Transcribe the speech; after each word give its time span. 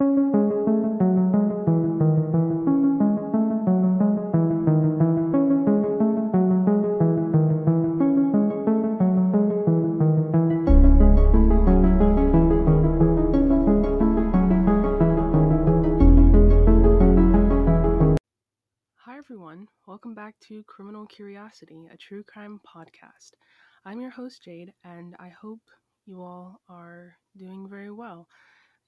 Hi, 0.00 0.06
everyone. 19.18 19.66
Welcome 19.88 20.14
back 20.14 20.38
to 20.46 20.62
Criminal 20.62 21.06
Curiosity, 21.06 21.88
a 21.92 21.96
true 21.96 22.22
crime 22.22 22.60
podcast. 22.64 23.32
I'm 23.84 24.00
your 24.00 24.10
host, 24.10 24.44
Jade, 24.44 24.72
and 24.84 25.16
I 25.18 25.30
hope 25.30 25.62
you 26.06 26.22
all 26.22 26.60
are 26.68 27.16
doing 27.36 27.68
very 27.68 27.90
well. 27.90 28.28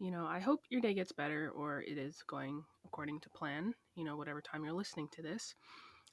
You 0.00 0.10
know, 0.10 0.26
I 0.26 0.40
hope 0.40 0.62
your 0.70 0.80
day 0.80 0.94
gets 0.94 1.12
better 1.12 1.50
or 1.50 1.82
it 1.82 1.98
is 1.98 2.22
going 2.26 2.64
according 2.86 3.20
to 3.20 3.28
plan, 3.28 3.74
you 3.94 4.02
know, 4.02 4.16
whatever 4.16 4.40
time 4.40 4.64
you're 4.64 4.72
listening 4.72 5.08
to 5.12 5.22
this. 5.22 5.54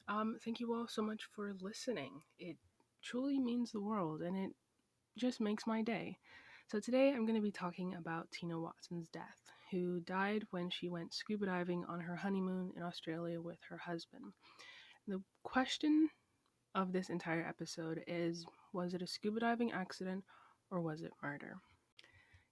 Um, 0.08 0.36
thank 0.44 0.60
you 0.60 0.74
all 0.74 0.86
so 0.86 1.00
much 1.00 1.22
for 1.34 1.54
listening. 1.62 2.20
It 2.38 2.58
truly 3.02 3.38
means 3.38 3.72
the 3.72 3.80
world 3.80 4.20
and 4.20 4.36
it 4.36 4.50
just 5.16 5.40
makes 5.40 5.66
my 5.66 5.80
day. 5.80 6.18
So, 6.66 6.80
today 6.80 7.10
I'm 7.10 7.24
going 7.24 7.36
to 7.36 7.40
be 7.40 7.50
talking 7.50 7.94
about 7.94 8.30
Tina 8.30 8.60
Watson's 8.60 9.08
death 9.10 9.40
who 9.70 10.00
died 10.00 10.44
when 10.50 10.68
she 10.68 10.90
went 10.90 11.14
scuba 11.14 11.46
diving 11.46 11.86
on 11.86 12.00
her 12.00 12.16
honeymoon 12.16 12.72
in 12.76 12.82
Australia 12.82 13.40
with 13.40 13.58
her 13.70 13.78
husband. 13.78 14.34
The 15.06 15.22
question 15.44 16.10
of 16.74 16.92
this 16.92 17.08
entire 17.08 17.46
episode 17.46 18.04
is 18.06 18.44
was 18.74 18.92
it 18.92 19.00
a 19.00 19.06
scuba 19.06 19.40
diving 19.40 19.72
accident 19.72 20.24
or 20.70 20.82
was 20.82 21.00
it 21.00 21.12
murder? 21.22 21.56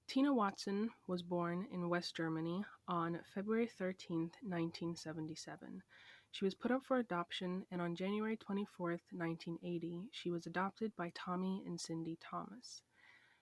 Tina 0.09 0.33
Watson 0.33 0.91
was 1.09 1.23
born 1.23 1.67
in 1.73 1.89
West 1.89 2.15
Germany 2.15 2.65
on 2.87 3.19
February 3.35 3.67
13, 3.67 4.31
1977. 4.41 5.83
She 6.31 6.45
was 6.45 6.55
put 6.55 6.71
up 6.71 6.85
for 6.85 6.99
adoption, 6.99 7.67
and 7.73 7.83
on 7.83 7.97
January 7.97 8.37
24, 8.37 8.91
1980, 9.11 10.09
she 10.13 10.31
was 10.31 10.47
adopted 10.47 10.95
by 10.97 11.11
Tommy 11.15 11.65
and 11.67 11.79
Cindy 11.79 12.17
Thomas. 12.21 12.83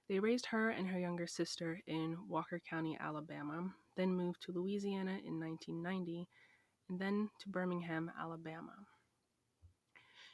They 0.08 0.18
raised 0.18 0.46
her 0.46 0.70
and 0.70 0.88
her 0.88 0.98
younger 0.98 1.26
sister 1.26 1.80
in 1.86 2.16
Walker 2.28 2.58
County, 2.58 2.96
Alabama, 2.98 3.74
then 3.94 4.14
moved 4.14 4.40
to 4.42 4.52
Louisiana 4.52 5.18
in 5.22 5.38
1990, 5.38 6.26
and 6.88 6.98
then 6.98 7.28
to 7.40 7.50
Birmingham, 7.50 8.10
Alabama. 8.18 8.86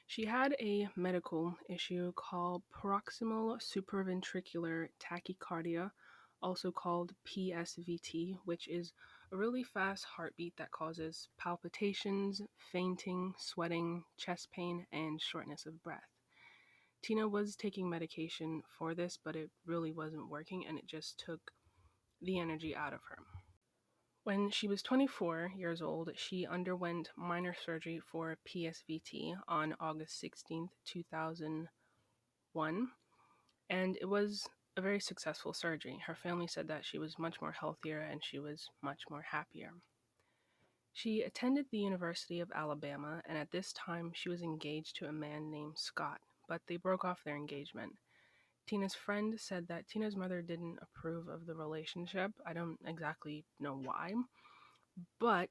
She 0.07 0.27
had 0.27 0.55
a 0.61 0.89
medical 0.97 1.57
issue 1.69 2.13
called 2.13 2.63
paroxysmal 2.71 3.59
supraventricular 3.59 4.89
tachycardia, 5.01 5.91
also 6.43 6.71
called 6.71 7.15
PSVT, 7.27 8.39
which 8.45 8.69
is 8.69 8.93
a 9.33 9.37
really 9.37 9.63
fast 9.63 10.05
heartbeat 10.05 10.57
that 10.57 10.71
causes 10.71 11.29
palpitations, 11.39 12.41
fainting, 12.73 13.35
sweating, 13.39 14.05
chest 14.17 14.51
pain, 14.51 14.87
and 14.93 15.21
shortness 15.21 15.67
of 15.67 15.83
breath. 15.83 16.09
Tina 17.03 17.29
was 17.29 17.57
taking 17.57 17.89
medication 17.89 18.63
for 18.79 18.95
this, 18.95 19.19
but 19.23 19.37
it 19.37 19.51
really 19.65 19.93
wasn't 19.93 20.29
working 20.29 20.67
and 20.67 20.79
it 20.79 20.87
just 20.87 21.19
took 21.19 21.53
the 22.21 22.39
energy 22.39 22.77
out 22.77 22.93
of 22.93 23.01
her. 23.09 23.19
When 24.25 24.51
she 24.51 24.69
was 24.69 24.83
24 24.83 25.53
years 25.57 25.81
old, 25.81 26.11
she 26.15 26.47
underwent 26.47 27.09
minor 27.17 27.55
surgery 27.55 28.01
for 28.01 28.37
PSVT 28.47 29.35
on 29.49 29.75
August 29.81 30.21
16, 30.21 30.69
2001, 30.85 32.89
and 33.71 33.97
it 33.99 34.05
was 34.05 34.47
a 34.81 34.83
very 34.83 35.01
successful 35.01 35.53
surgery. 35.53 35.99
Her 36.07 36.17
family 36.17 36.49
said 36.49 36.67
that 36.69 36.85
she 36.85 36.99
was 36.99 37.19
much 37.19 37.41
more 37.41 37.53
healthier 37.53 38.01
and 38.01 38.21
she 38.25 38.39
was 38.39 38.69
much 38.83 39.03
more 39.09 39.23
happier. 39.23 39.71
She 40.93 41.23
attended 41.23 41.67
the 41.71 41.79
University 41.79 42.41
of 42.41 42.51
Alabama, 42.53 43.23
and 43.27 43.39
at 43.39 43.53
this 43.53 43.73
time 43.73 44.11
she 44.13 44.29
was 44.29 44.43
engaged 44.43 44.97
to 44.97 45.07
a 45.07 45.13
man 45.13 45.49
named 45.51 45.79
Scott 45.79 46.21
but 46.51 46.61
they 46.67 46.77
broke 46.77 47.05
off 47.05 47.23
their 47.25 47.37
engagement. 47.37 47.93
Tina's 48.67 48.95
friend 48.95 49.35
said 49.39 49.69
that 49.69 49.89
Tina's 49.89 50.17
mother 50.17 50.43
didn't 50.43 50.81
approve 50.83 51.29
of 51.29 51.47
the 51.47 51.55
relationship. 51.55 52.33
I 52.45 52.53
don't 52.53 52.77
exactly 52.85 53.45
know 53.61 53.81
why. 53.81 54.13
But 55.21 55.51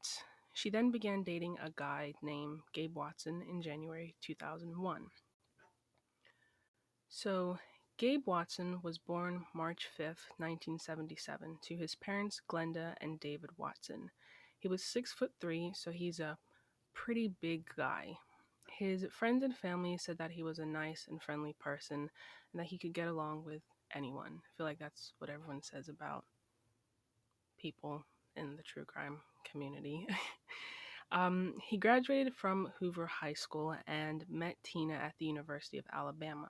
she 0.53 0.70
then 0.70 0.92
began 0.92 1.24
dating 1.24 1.56
a 1.64 1.72
guy 1.72 2.14
named 2.22 2.59
Gabe 2.74 2.96
Watson 2.96 3.42
in 3.50 3.62
January 3.62 4.14
2001. 4.22 5.06
So, 7.08 7.58
Gabe 8.00 8.26
Watson 8.26 8.80
was 8.82 8.98
born 8.98 9.46
March 9.54 9.90
5th, 10.00 10.32
1977, 10.38 11.58
to 11.64 11.76
his 11.76 11.96
parents 11.96 12.40
Glenda 12.50 12.94
and 13.02 13.20
David 13.20 13.50
Watson. 13.58 14.10
He 14.58 14.70
was 14.70 14.86
six 14.86 15.12
foot 15.12 15.34
three, 15.42 15.74
so 15.76 15.92
he's 15.92 16.22
a 16.22 16.38
pretty 16.94 17.34
big 17.42 17.66
guy. 17.76 18.14
His 18.70 19.06
friends 19.12 19.44
and 19.44 19.54
family 19.54 19.98
said 19.98 20.18
that 20.18 20.32
he 20.32 20.44
was 20.44 20.59
a 20.59 20.66
nice 20.66 21.08
and 21.09 21.22
friendly 21.22 21.58
person 21.59 22.09
and 22.54 22.59
that 22.59 22.68
he 22.68 22.78
could 22.78 22.94
get 22.94 23.09
along 23.09 23.44
with 23.44 23.64
anyone. 23.94 24.40
I 24.46 24.50
feel 24.56 24.66
like 24.66 24.80
that's 24.80 25.12
what 25.18 25.30
everyone 25.30 25.62
says 25.62 25.90
about 25.90 26.24
people 27.59 28.06
in 28.38 28.56
the 28.56 28.64
true 28.64 28.86
crime 28.86 29.18
community. 29.44 30.08
um, 31.12 31.56
he 31.68 31.76
graduated 31.76 32.34
from 32.34 32.72
Hoover 32.80 33.08
High 33.08 33.34
School 33.34 33.76
and 33.88 34.24
met 34.30 34.56
Tina 34.64 34.94
at 34.94 35.16
the 35.20 35.26
University 35.26 35.78
of 35.78 35.86
Alabama. 35.92 36.50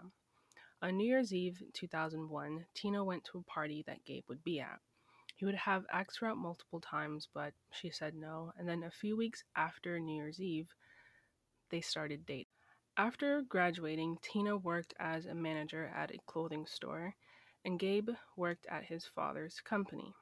On 0.81 0.95
New 0.95 1.07
Year's 1.07 1.33
Eve 1.33 1.61
2001, 1.73 2.65
Tina 2.73 3.03
went 3.03 3.25
to 3.25 3.39
a 3.39 3.43
party 3.43 3.83
that 3.85 4.05
Gabe 4.05 4.23
would 4.29 4.45
be 4.45 4.61
at. 4.61 4.79
He 5.35 5.43
would 5.43 5.55
have 5.55 5.85
asked 5.91 6.19
her 6.19 6.27
out 6.27 6.37
multiple 6.37 6.79
times, 6.79 7.27
but 7.33 7.53
she 7.69 7.89
said 7.89 8.15
no. 8.15 8.53
And 8.57 8.65
then 8.65 8.83
a 8.83 8.89
few 8.89 9.17
weeks 9.17 9.43
after 9.57 9.99
New 9.99 10.15
Year's 10.15 10.39
Eve, 10.39 10.69
they 11.69 11.81
started 11.81 12.25
dating. 12.25 12.45
After 12.95 13.41
graduating, 13.41 14.19
Tina 14.21 14.55
worked 14.55 14.93
as 14.99 15.25
a 15.25 15.35
manager 15.35 15.91
at 15.93 16.11
a 16.11 16.19
clothing 16.27 16.65
store, 16.65 17.13
and 17.65 17.77
Gabe 17.77 18.11
worked 18.37 18.65
at 18.67 18.85
his 18.85 19.05
father's 19.05 19.59
company. 19.59 20.13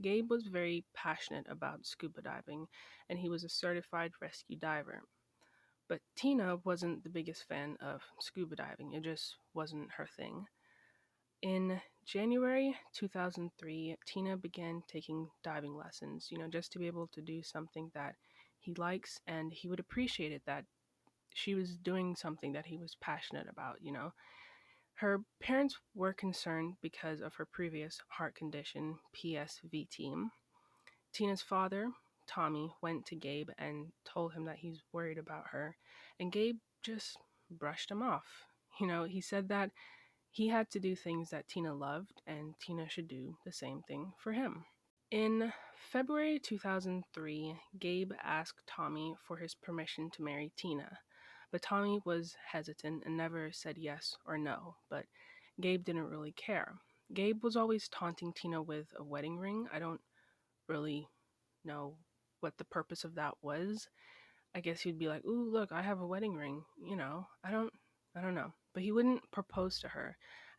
Gabe 0.00 0.30
was 0.30 0.46
very 0.46 0.86
passionate 0.94 1.46
about 1.50 1.84
scuba 1.84 2.22
diving, 2.22 2.66
and 3.10 3.18
he 3.18 3.28
was 3.28 3.44
a 3.44 3.48
certified 3.50 4.12
rescue 4.22 4.56
diver. 4.56 5.02
But 5.88 6.00
Tina 6.16 6.56
wasn't 6.64 7.02
the 7.02 7.10
biggest 7.10 7.44
fan 7.48 7.76
of 7.80 8.02
scuba 8.20 8.56
diving, 8.56 8.92
it 8.92 9.02
just 9.02 9.36
wasn't 9.54 9.92
her 9.92 10.06
thing. 10.06 10.46
In 11.40 11.80
January 12.04 12.76
2003, 12.94 13.96
Tina 14.06 14.36
began 14.36 14.82
taking 14.88 15.28
diving 15.44 15.74
lessons, 15.74 16.28
you 16.30 16.38
know, 16.38 16.48
just 16.48 16.72
to 16.72 16.78
be 16.78 16.86
able 16.86 17.06
to 17.08 17.20
do 17.22 17.42
something 17.42 17.90
that 17.94 18.16
he 18.58 18.74
likes, 18.74 19.20
and 19.26 19.52
he 19.52 19.68
would 19.68 19.80
appreciate 19.80 20.32
it 20.32 20.42
that 20.46 20.64
she 21.34 21.54
was 21.54 21.76
doing 21.76 22.16
something 22.16 22.52
that 22.52 22.66
he 22.66 22.76
was 22.76 22.96
passionate 23.00 23.46
about, 23.48 23.76
you 23.80 23.92
know. 23.92 24.12
Her 24.94 25.22
parents 25.40 25.78
were 25.94 26.12
concerned 26.12 26.74
because 26.82 27.20
of 27.20 27.34
her 27.36 27.46
previous 27.46 28.00
heart 28.08 28.34
condition, 28.34 28.98
PSVT. 29.14 30.28
Tina's 31.12 31.42
father, 31.42 31.90
Tommy, 32.28 32.72
went 32.82 33.06
to 33.06 33.16
Gabe 33.16 33.50
and 33.58 33.92
told 34.04 34.34
him 34.34 34.44
that 34.44 34.58
he's 34.58 34.82
worried 34.92 35.18
about 35.18 35.48
her, 35.48 35.76
and 36.20 36.30
Gabe 36.30 36.58
just 36.82 37.18
brushed 37.50 37.90
him 37.90 38.02
off. 38.02 38.44
You 38.80 38.86
know, 38.86 39.04
he 39.04 39.20
said 39.20 39.48
that 39.48 39.70
he 40.30 40.48
had 40.48 40.70
to 40.70 40.80
do 40.80 40.94
things 40.94 41.30
that 41.30 41.48
Tina 41.48 41.74
loved, 41.74 42.22
and 42.26 42.54
Tina 42.60 42.88
should 42.88 43.08
do 43.08 43.36
the 43.44 43.52
same 43.52 43.82
thing 43.82 44.12
for 44.18 44.32
him. 44.32 44.64
In 45.10 45.52
February 45.90 46.38
2003, 46.38 47.56
Gabe 47.78 48.12
asked 48.22 48.66
Tommy 48.66 49.14
for 49.26 49.38
his 49.38 49.54
permission 49.54 50.10
to 50.10 50.22
marry 50.22 50.52
Tina. 50.54 50.98
But 51.50 51.62
Tommy 51.62 51.98
was 52.04 52.36
hesitant 52.52 53.04
and 53.06 53.16
never 53.16 53.50
said 53.52 53.78
yes 53.78 54.16
or 54.26 54.36
no, 54.36 54.76
but 54.90 55.06
Gabe 55.60 55.82
didn't 55.82 56.10
really 56.10 56.32
care. 56.32 56.74
Gabe 57.14 57.42
was 57.42 57.56
always 57.56 57.88
taunting 57.88 58.34
Tina 58.34 58.60
with 58.60 58.92
a 58.98 59.02
wedding 59.02 59.38
ring. 59.38 59.66
I 59.72 59.78
don't 59.78 60.02
really 60.68 61.08
know 61.64 61.96
what 62.40 62.56
the 62.58 62.64
purpose 62.64 63.04
of 63.04 63.14
that 63.16 63.34
was. 63.42 63.88
I 64.54 64.60
guess 64.60 64.80
he'd 64.80 64.98
be 64.98 65.08
like, 65.08 65.24
"Ooh, 65.24 65.50
look, 65.50 65.72
I 65.72 65.82
have 65.82 66.00
a 66.00 66.06
wedding 66.06 66.34
ring." 66.34 66.64
You 66.78 66.96
know, 66.96 67.28
I 67.44 67.50
don't 67.50 67.72
I 68.14 68.20
don't 68.20 68.34
know. 68.34 68.52
But 68.74 68.82
he 68.82 68.92
wouldn't 68.92 69.30
propose 69.30 69.78
to 69.80 69.88
her. 69.88 70.16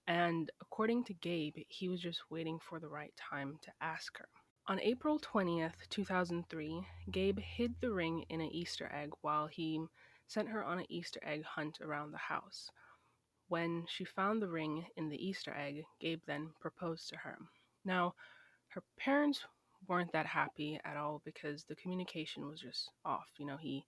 And 0.07 0.49
according 0.61 1.03
to 1.05 1.13
Gabe, 1.13 1.57
he 1.67 1.89
was 1.89 2.01
just 2.01 2.31
waiting 2.31 2.59
for 2.59 2.79
the 2.79 2.89
right 2.89 3.13
time 3.17 3.57
to 3.63 3.71
ask 3.81 4.17
her. 4.17 4.27
On 4.67 4.79
April 4.79 5.19
20th, 5.19 5.87
2003, 5.89 6.87
Gabe 7.11 7.39
hid 7.39 7.75
the 7.81 7.91
ring 7.91 8.23
in 8.29 8.39
an 8.39 8.51
Easter 8.51 8.89
egg 8.93 9.11
while 9.21 9.47
he 9.47 9.83
sent 10.27 10.49
her 10.49 10.63
on 10.63 10.79
an 10.79 10.85
Easter 10.89 11.19
egg 11.23 11.43
hunt 11.43 11.81
around 11.81 12.11
the 12.11 12.17
house. 12.17 12.69
When 13.47 13.85
she 13.87 14.05
found 14.05 14.41
the 14.41 14.47
ring 14.47 14.85
in 14.95 15.09
the 15.09 15.17
Easter 15.17 15.53
egg, 15.55 15.83
Gabe 15.99 16.21
then 16.27 16.53
proposed 16.59 17.09
to 17.09 17.17
her. 17.17 17.37
Now, 17.83 18.13
her 18.69 18.83
parents 18.97 19.43
weren't 19.87 20.11
that 20.11 20.25
happy 20.25 20.79
at 20.85 20.97
all 20.97 21.21
because 21.25 21.63
the 21.63 21.75
communication 21.75 22.47
was 22.47 22.59
just 22.59 22.89
off. 23.05 23.27
You 23.37 23.45
know, 23.45 23.57
he 23.57 23.85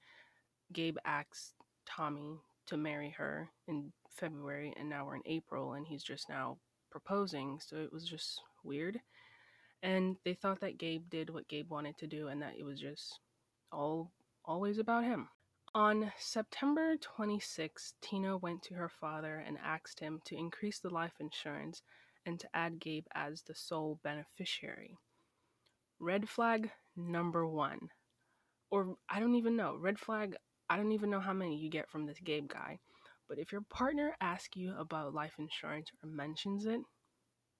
Gabe 0.73 0.97
asked 1.05 1.53
Tommy 1.85 2.39
to 2.67 2.77
marry 2.77 3.09
her 3.11 3.49
in 3.67 3.91
February 4.09 4.73
and 4.77 4.89
now 4.89 5.05
we're 5.05 5.15
in 5.15 5.21
April 5.25 5.73
and 5.73 5.85
he's 5.85 6.03
just 6.03 6.29
now 6.29 6.57
proposing, 6.89 7.59
so 7.59 7.77
it 7.77 7.91
was 7.91 8.05
just 8.05 8.41
weird. 8.63 8.99
And 9.83 10.17
they 10.23 10.33
thought 10.33 10.61
that 10.61 10.77
Gabe 10.77 11.09
did 11.09 11.29
what 11.29 11.47
Gabe 11.47 11.69
wanted 11.69 11.97
to 11.97 12.07
do 12.07 12.27
and 12.27 12.41
that 12.41 12.55
it 12.57 12.63
was 12.63 12.79
just 12.79 13.19
all 13.71 14.11
always 14.45 14.77
about 14.77 15.03
him. 15.03 15.29
On 15.73 16.11
September 16.17 16.97
26, 16.97 17.93
Tina 18.01 18.37
went 18.37 18.61
to 18.63 18.73
her 18.73 18.89
father 18.89 19.43
and 19.45 19.57
asked 19.63 19.99
him 20.01 20.19
to 20.25 20.35
increase 20.35 20.79
the 20.79 20.89
life 20.89 21.13
insurance 21.19 21.81
and 22.25 22.39
to 22.39 22.49
add 22.53 22.79
Gabe 22.79 23.05
as 23.15 23.41
the 23.43 23.55
sole 23.55 23.99
beneficiary. 24.03 24.97
Red 26.01 26.27
flag 26.27 26.71
number 26.97 27.47
one. 27.47 27.89
Or 28.71 28.95
I 29.07 29.19
don't 29.19 29.35
even 29.35 29.55
know. 29.55 29.77
Red 29.79 29.99
flag, 29.99 30.35
I 30.67 30.75
don't 30.75 30.93
even 30.93 31.11
know 31.11 31.19
how 31.19 31.33
many 31.33 31.57
you 31.57 31.69
get 31.69 31.91
from 31.91 32.07
this 32.07 32.19
Gabe 32.19 32.47
guy. 32.47 32.79
But 33.29 33.37
if 33.37 33.51
your 33.51 33.61
partner 33.69 34.15
asks 34.19 34.57
you 34.57 34.73
about 34.77 35.13
life 35.13 35.35
insurance 35.37 35.91
or 36.03 36.09
mentions 36.09 36.65
it, 36.65 36.81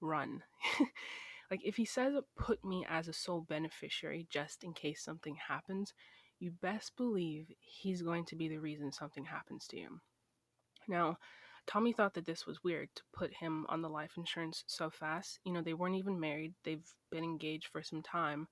run. 0.02 0.42
like 1.52 1.62
if 1.64 1.76
he 1.76 1.86
says 1.86 2.16
put 2.36 2.66
me 2.66 2.84
as 2.90 3.08
a 3.08 3.14
sole 3.14 3.46
beneficiary 3.48 4.26
just 4.32 4.64
in 4.64 4.74
case 4.74 5.04
something 5.04 5.38
happens, 5.48 5.94
you 6.40 6.52
best 6.64 6.98
believe 6.98 7.46
he's 7.60 8.02
going 8.02 8.26
to 8.26 8.36
be 8.36 8.50
the 8.50 8.58
reason 8.58 8.92
something 8.92 9.26
happens 9.26 9.68
to 9.68 9.78
you. 9.78 10.00
Now, 10.88 11.20
Tommy 11.68 11.94
thought 11.94 12.13
that 12.16 12.25
this 12.25 12.46
was 12.46 12.63
weird 12.63 12.90
to 12.96 13.04
put 13.13 13.34
him 13.34 13.66
on 13.69 13.81
the 13.81 13.90
life 13.90 14.18
insurance 14.18 14.63
so 14.68 14.90
fast. 14.90 15.40
You 15.46 15.54
know, 15.54 15.62
they 15.62 15.74
weren't 15.74 15.96
even 15.96 16.19
married, 16.19 16.54
they've 16.63 16.86
been 17.12 17.24
engaged 17.24 17.68
for 17.68 17.81
some 17.84 18.02
time. 18.02 18.48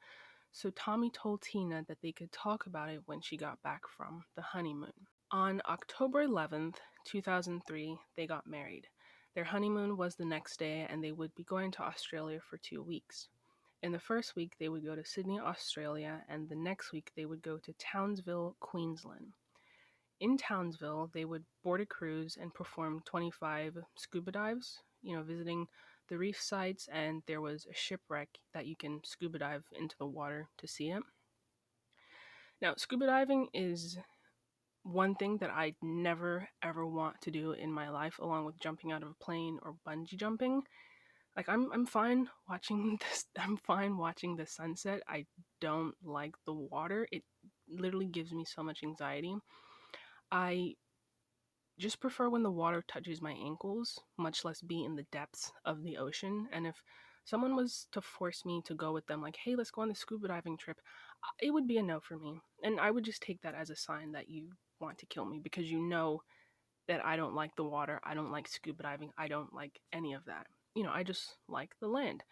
So 0.52 0.70
Tommy 0.72 1.12
told 1.12 1.42
Tina 1.42 1.84
that 1.88 2.02
they 2.02 2.12
could 2.12 2.32
talk 2.32 2.66
about 2.66 2.90
it 2.90 3.02
when 3.06 3.22
she 3.22 3.38
got 3.38 3.62
back 3.62 3.82
from 3.88 4.24
the 4.36 4.42
honeymoon. 4.42 5.08
On 5.32 5.62
October 5.68 6.26
11th, 6.26 6.78
2003, 7.06 7.98
they 8.16 8.26
got 8.26 8.48
married. 8.48 8.88
Their 9.36 9.44
honeymoon 9.44 9.96
was 9.96 10.16
the 10.16 10.26
next 10.26 10.58
day, 10.58 10.88
and 10.90 11.04
they 11.04 11.12
would 11.12 11.36
be 11.36 11.44
going 11.44 11.72
to 11.72 11.84
Australia 11.84 12.40
for 12.42 12.58
two 12.58 12.82
weeks. 12.82 13.28
In 13.84 13.92
the 13.92 14.00
first 14.00 14.36
week, 14.36 14.56
they 14.60 14.70
would 14.70 14.84
go 14.84 14.96
to 14.96 15.06
Sydney, 15.06 15.40
Australia, 15.40 16.26
and 16.28 16.50
the 16.50 16.56
next 16.56 16.92
week, 16.92 17.12
they 17.16 17.26
would 17.26 17.42
go 17.42 17.58
to 17.60 17.74
Townsville, 17.74 18.56
Queensland. 18.60 19.34
In 20.20 20.38
Townsville, 20.38 21.10
they 21.14 21.26
would 21.26 21.46
board 21.64 21.82
a 21.82 21.86
cruise 21.86 22.38
and 22.40 22.54
perform 22.54 23.02
25 23.06 23.78
scuba 23.96 24.32
dives, 24.32 24.80
you 25.02 25.16
know, 25.16 25.24
visiting 25.24 25.68
the 26.10 26.18
reef 26.18 26.42
sites, 26.42 26.90
and 26.92 27.24
there 27.28 27.42
was 27.42 27.66
a 27.66 27.74
shipwreck 27.74 28.30
that 28.54 28.66
you 28.66 28.76
can 28.76 29.02
scuba 29.04 29.40
dive 29.40 29.64
into 29.72 29.96
the 29.98 30.08
water 30.08 30.50
to 30.58 30.68
see 30.68 30.90
it. 30.90 31.04
Now, 32.62 32.74
scuba 32.76 33.06
diving 33.06 33.48
is 33.54 33.98
one 34.84 35.16
thing 35.16 35.38
that 35.38 35.52
I 35.52 35.76
never 35.82 36.50
ever 36.64 36.86
want 36.86 37.22
to 37.22 37.32
do 37.32 37.52
in 37.52 37.72
my 37.72 37.90
life, 37.90 38.20
along 38.20 38.46
with 38.46 38.60
jumping 38.60 38.92
out 38.92 39.04
of 39.04 39.10
a 39.10 39.24
plane 39.24 39.60
or 39.62 39.76
bungee 39.88 40.18
jumping. 40.18 40.64
Like 41.36 41.48
I'm 41.48 41.72
I'm 41.72 41.86
fine 41.86 42.28
watching 42.50 42.98
this 43.02 43.26
I'm 43.38 43.58
fine 43.58 43.98
watching 43.98 44.36
the 44.36 44.46
sunset. 44.46 45.02
I 45.08 45.26
don't 45.62 45.96
like 46.04 46.36
the 46.46 46.54
water. 46.54 47.08
It 47.12 47.24
literally 47.70 48.08
gives 48.08 48.34
me 48.34 48.46
so 48.46 48.64
much 48.64 48.84
anxiety. 48.84 49.36
I 50.32 50.76
just 51.80 52.02
prefer 52.02 52.30
when 52.30 52.44
the 52.44 52.52
water 52.52 52.84
touches 52.88 53.22
my 53.22 53.32
ankles, 53.32 54.00
much 54.18 54.44
less 54.44 54.62
be 54.62 54.84
in 54.84 54.96
the 54.96 55.06
depths 55.12 55.52
of 55.66 55.82
the 55.82 55.98
ocean. 55.98 56.48
And 56.52 56.68
if 56.68 56.76
someone 57.24 57.56
was 57.56 57.88
to 57.94 58.02
force 58.02 58.46
me 58.46 58.62
to 58.66 58.76
go 58.76 58.92
with 58.92 59.08
them, 59.08 59.22
like, 59.22 59.38
hey, 59.38 59.56
let's 59.56 59.72
go 59.72 59.82
on 59.82 59.88
the 59.90 59.96
scuba 59.96 60.28
diving 60.28 60.58
trip, 60.58 60.78
it 61.42 61.52
would 61.52 61.68
be 61.68 61.78
a 61.78 61.84
no 61.84 62.00
for 62.00 62.18
me. 62.18 62.42
And 62.64 62.80
I 62.80 62.92
would 62.92 63.06
just 63.06 63.22
take 63.22 63.42
that 63.42 63.56
as 63.56 63.70
a 63.70 63.76
sign 63.76 64.12
that 64.12 64.30
you 64.30 64.50
want 64.82 64.98
to 65.00 65.06
kill 65.06 65.26
me 65.26 65.40
because 65.42 65.72
you 65.72 65.80
know 65.80 66.22
that 66.88 67.06
I 67.06 67.16
don't 67.16 67.36
like 67.36 67.56
the 67.56 67.64
water, 67.64 68.00
I 68.04 68.14
don't 68.14 68.32
like 68.32 68.48
scuba 68.48 68.84
diving, 68.84 69.12
I 69.18 69.28
don't 69.28 69.54
like 69.54 69.80
any 69.94 70.14
of 70.14 70.26
that. 70.26 70.48
You 70.76 70.84
know, 70.84 70.92
I 70.92 71.04
just 71.04 71.38
like 71.48 71.72
the 71.80 71.88
land. 71.88 72.24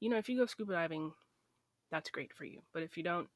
You 0.00 0.10
know, 0.10 0.18
if 0.18 0.28
you 0.28 0.38
go 0.38 0.46
scuba 0.46 0.74
diving, 0.74 1.12
that's 1.90 2.10
great 2.10 2.32
for 2.34 2.44
you. 2.44 2.60
But 2.72 2.82
if 2.82 2.96
you 2.96 3.02
don't, 3.02 3.28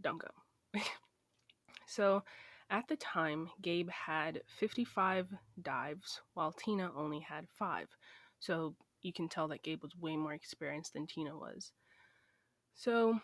don't 0.00 0.20
go. 0.20 0.28
so, 1.86 2.22
at 2.70 2.88
the 2.88 2.96
time, 2.96 3.50
Gabe 3.62 3.88
had 3.90 4.42
55 4.58 5.28
dives, 5.62 6.20
while 6.34 6.52
Tina 6.52 6.90
only 6.94 7.20
had 7.20 7.46
five. 7.48 7.88
So 8.40 8.74
you 9.02 9.12
can 9.12 9.28
tell 9.28 9.48
that 9.48 9.62
Gabe 9.62 9.82
was 9.82 9.96
way 9.96 10.16
more 10.16 10.32
experienced 10.32 10.92
than 10.92 11.06
Tina 11.06 11.36
was. 11.36 11.72
So, 12.74 13.18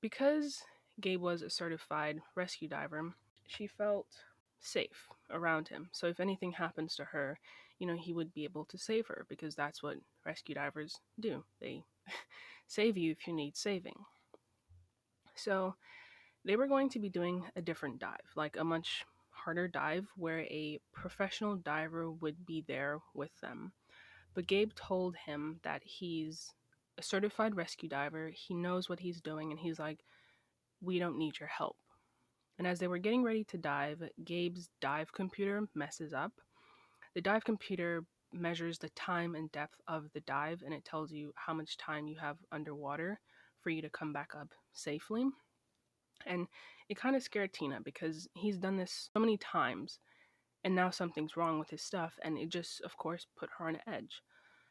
because 0.00 0.62
Gabe 1.00 1.20
was 1.20 1.42
a 1.42 1.50
certified 1.50 2.20
rescue 2.34 2.68
diver, 2.68 3.14
she 3.46 3.66
felt 3.66 4.06
safe 4.60 5.08
around 5.30 5.68
him. 5.68 5.90
So 5.92 6.06
if 6.06 6.20
anything 6.20 6.52
happens 6.52 6.96
to 6.96 7.04
her, 7.04 7.38
you 7.78 7.86
know, 7.86 7.96
he 7.96 8.12
would 8.12 8.32
be 8.32 8.44
able 8.44 8.64
to 8.66 8.78
save 8.78 9.06
her 9.08 9.26
because 9.28 9.54
that's 9.54 9.82
what 9.82 9.98
rescue 10.24 10.54
divers 10.54 11.00
do. 11.20 11.44
They 11.60 11.84
save 12.66 12.96
you 12.96 13.12
if 13.12 13.26
you 13.26 13.34
need 13.34 13.56
saving. 13.56 13.96
So 15.34 15.74
they 16.44 16.56
were 16.56 16.66
going 16.66 16.88
to 16.90 16.98
be 16.98 17.08
doing 17.08 17.44
a 17.56 17.62
different 17.62 17.98
dive, 17.98 18.30
like 18.36 18.56
a 18.56 18.64
much 18.64 19.04
harder 19.30 19.68
dive 19.68 20.06
where 20.16 20.40
a 20.40 20.78
professional 20.92 21.56
diver 21.56 22.10
would 22.10 22.46
be 22.46 22.64
there 22.66 23.00
with 23.14 23.30
them. 23.40 23.72
But 24.34 24.46
Gabe 24.46 24.72
told 24.74 25.16
him 25.16 25.60
that 25.62 25.82
he's 25.84 26.52
a 26.98 27.02
certified 27.02 27.56
rescue 27.56 27.88
diver, 27.88 28.30
he 28.34 28.54
knows 28.54 28.88
what 28.88 29.00
he's 29.00 29.20
doing, 29.20 29.50
and 29.50 29.58
he's 29.58 29.78
like, 29.78 30.00
We 30.80 30.98
don't 30.98 31.18
need 31.18 31.38
your 31.38 31.48
help. 31.48 31.76
And 32.58 32.66
as 32.66 32.78
they 32.78 32.86
were 32.86 32.98
getting 32.98 33.22
ready 33.22 33.44
to 33.44 33.58
dive, 33.58 34.02
Gabe's 34.24 34.68
dive 34.80 35.12
computer 35.12 35.62
messes 35.74 36.12
up. 36.12 36.32
The 37.14 37.20
dive 37.20 37.44
computer 37.44 38.04
measures 38.32 38.78
the 38.78 38.88
time 38.90 39.34
and 39.34 39.50
depth 39.52 39.80
of 39.86 40.10
the 40.12 40.20
dive 40.20 40.62
and 40.64 40.74
it 40.74 40.84
tells 40.84 41.12
you 41.12 41.32
how 41.36 41.54
much 41.54 41.76
time 41.76 42.08
you 42.08 42.16
have 42.18 42.36
underwater 42.50 43.20
for 43.60 43.70
you 43.70 43.80
to 43.82 43.90
come 43.90 44.12
back 44.12 44.32
up 44.36 44.48
safely. 44.72 45.24
And 46.26 46.46
it 46.88 46.96
kind 46.96 47.16
of 47.16 47.22
scared 47.22 47.52
Tina 47.52 47.80
because 47.82 48.28
he's 48.34 48.58
done 48.58 48.76
this 48.76 49.10
so 49.12 49.20
many 49.20 49.36
times 49.38 49.98
and 50.64 50.74
now 50.74 50.90
something's 50.90 51.36
wrong 51.36 51.58
with 51.58 51.70
his 51.70 51.82
stuff 51.82 52.18
and 52.22 52.38
it 52.38 52.48
just 52.48 52.80
of 52.82 52.96
course 52.96 53.26
put 53.36 53.50
her 53.58 53.68
on 53.68 53.78
edge. 53.86 54.22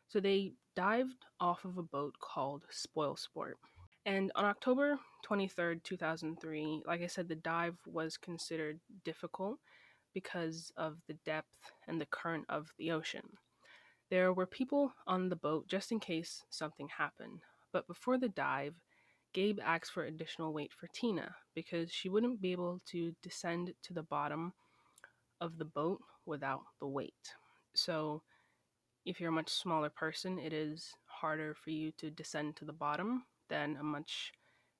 So 0.07 0.19
they 0.19 0.53
dived 0.75 1.25
off 1.39 1.65
of 1.65 1.77
a 1.77 1.83
boat 1.83 2.15
called 2.19 2.63
Spoil 2.69 3.15
Sport. 3.15 3.57
And 4.05 4.31
on 4.35 4.45
October 4.45 5.00
23rd, 5.25 5.83
2003, 5.83 6.83
like 6.85 7.01
I 7.01 7.07
said, 7.07 7.29
the 7.29 7.35
dive 7.35 7.77
was 7.85 8.17
considered 8.17 8.79
difficult 9.06 9.59
because 10.13 10.71
of 10.75 10.97
the 11.07 11.13
depth 11.25 11.71
and 11.88 12.01
the 12.01 12.06
current 12.06 12.45
of 12.49 12.73
the 12.77 12.91
ocean. 12.91 13.38
There 14.09 14.33
were 14.33 14.45
people 14.45 14.94
on 15.07 15.29
the 15.29 15.35
boat 15.35 15.67
just 15.67 15.91
in 15.91 15.99
case 15.99 16.44
something 16.49 16.89
happened. 16.89 17.39
But 17.71 17.88
before 17.88 18.17
the 18.17 18.29
dive, 18.29 18.75
Gabe 19.33 19.59
asked 19.63 19.91
for 19.91 20.03
additional 20.03 20.53
weight 20.53 20.71
for 20.80 20.88
Tina 20.94 21.35
because 21.56 21.92
she 21.92 22.09
wouldn't 22.09 22.42
be 22.42 22.52
able 22.52 22.81
to 22.92 23.16
descend 23.23 23.73
to 23.83 23.94
the 23.94 24.04
bottom 24.04 24.54
of 25.42 25.57
the 25.57 25.66
boat 25.66 25.99
without 26.25 26.61
the 26.80 26.87
weight. 26.87 27.33
So, 27.75 28.21
if 29.06 29.19
you're 29.19 29.30
a 29.30 29.33
much 29.33 29.49
smaller 29.49 29.90
person, 29.90 30.40
it 30.40 30.54
is 30.54 30.94
harder 31.06 31.56
for 31.56 31.71
you 31.71 31.92
to 31.97 32.09
descend 32.11 32.56
to 32.57 32.66
the 32.66 32.73
bottom 32.73 33.25
than 33.49 33.75
a 33.78 33.83
much 33.83 34.31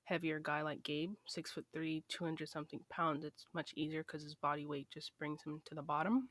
heavier 0.04 0.38
guy 0.38 0.62
like 0.62 0.82
Gabe, 0.82 1.12
six 1.26 1.50
foot 1.50 1.66
three, 1.72 2.04
200 2.08 2.48
something 2.48 2.80
pounds. 2.90 3.24
It's 3.24 3.46
much 3.54 3.72
easier 3.76 4.02
because 4.02 4.22
his 4.22 4.34
body 4.34 4.66
weight 4.66 4.88
just 4.92 5.12
brings 5.18 5.42
him 5.44 5.60
to 5.66 5.74
the 5.74 5.82
bottom. 5.82 6.30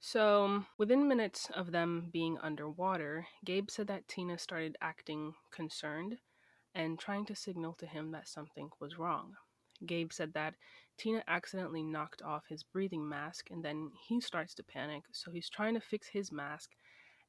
So, 0.00 0.64
within 0.78 1.08
minutes 1.08 1.50
of 1.54 1.72
them 1.72 2.10
being 2.12 2.38
underwater, 2.40 3.26
Gabe 3.44 3.68
said 3.70 3.88
that 3.88 4.06
Tina 4.06 4.38
started 4.38 4.76
acting 4.80 5.34
concerned 5.50 6.18
and 6.78 6.98
trying 6.98 7.26
to 7.26 7.34
signal 7.34 7.74
to 7.74 7.86
him 7.86 8.12
that 8.12 8.28
something 8.28 8.70
was 8.80 8.98
wrong. 8.98 9.34
Gabe 9.84 10.12
said 10.12 10.32
that 10.34 10.54
Tina 10.96 11.22
accidentally 11.28 11.82
knocked 11.82 12.22
off 12.22 12.44
his 12.48 12.62
breathing 12.62 13.06
mask 13.06 13.48
and 13.50 13.64
then 13.64 13.90
he 14.08 14.20
starts 14.20 14.54
to 14.54 14.62
panic, 14.62 15.02
so 15.12 15.30
he's 15.30 15.50
trying 15.50 15.74
to 15.74 15.80
fix 15.80 16.08
his 16.08 16.32
mask 16.32 16.70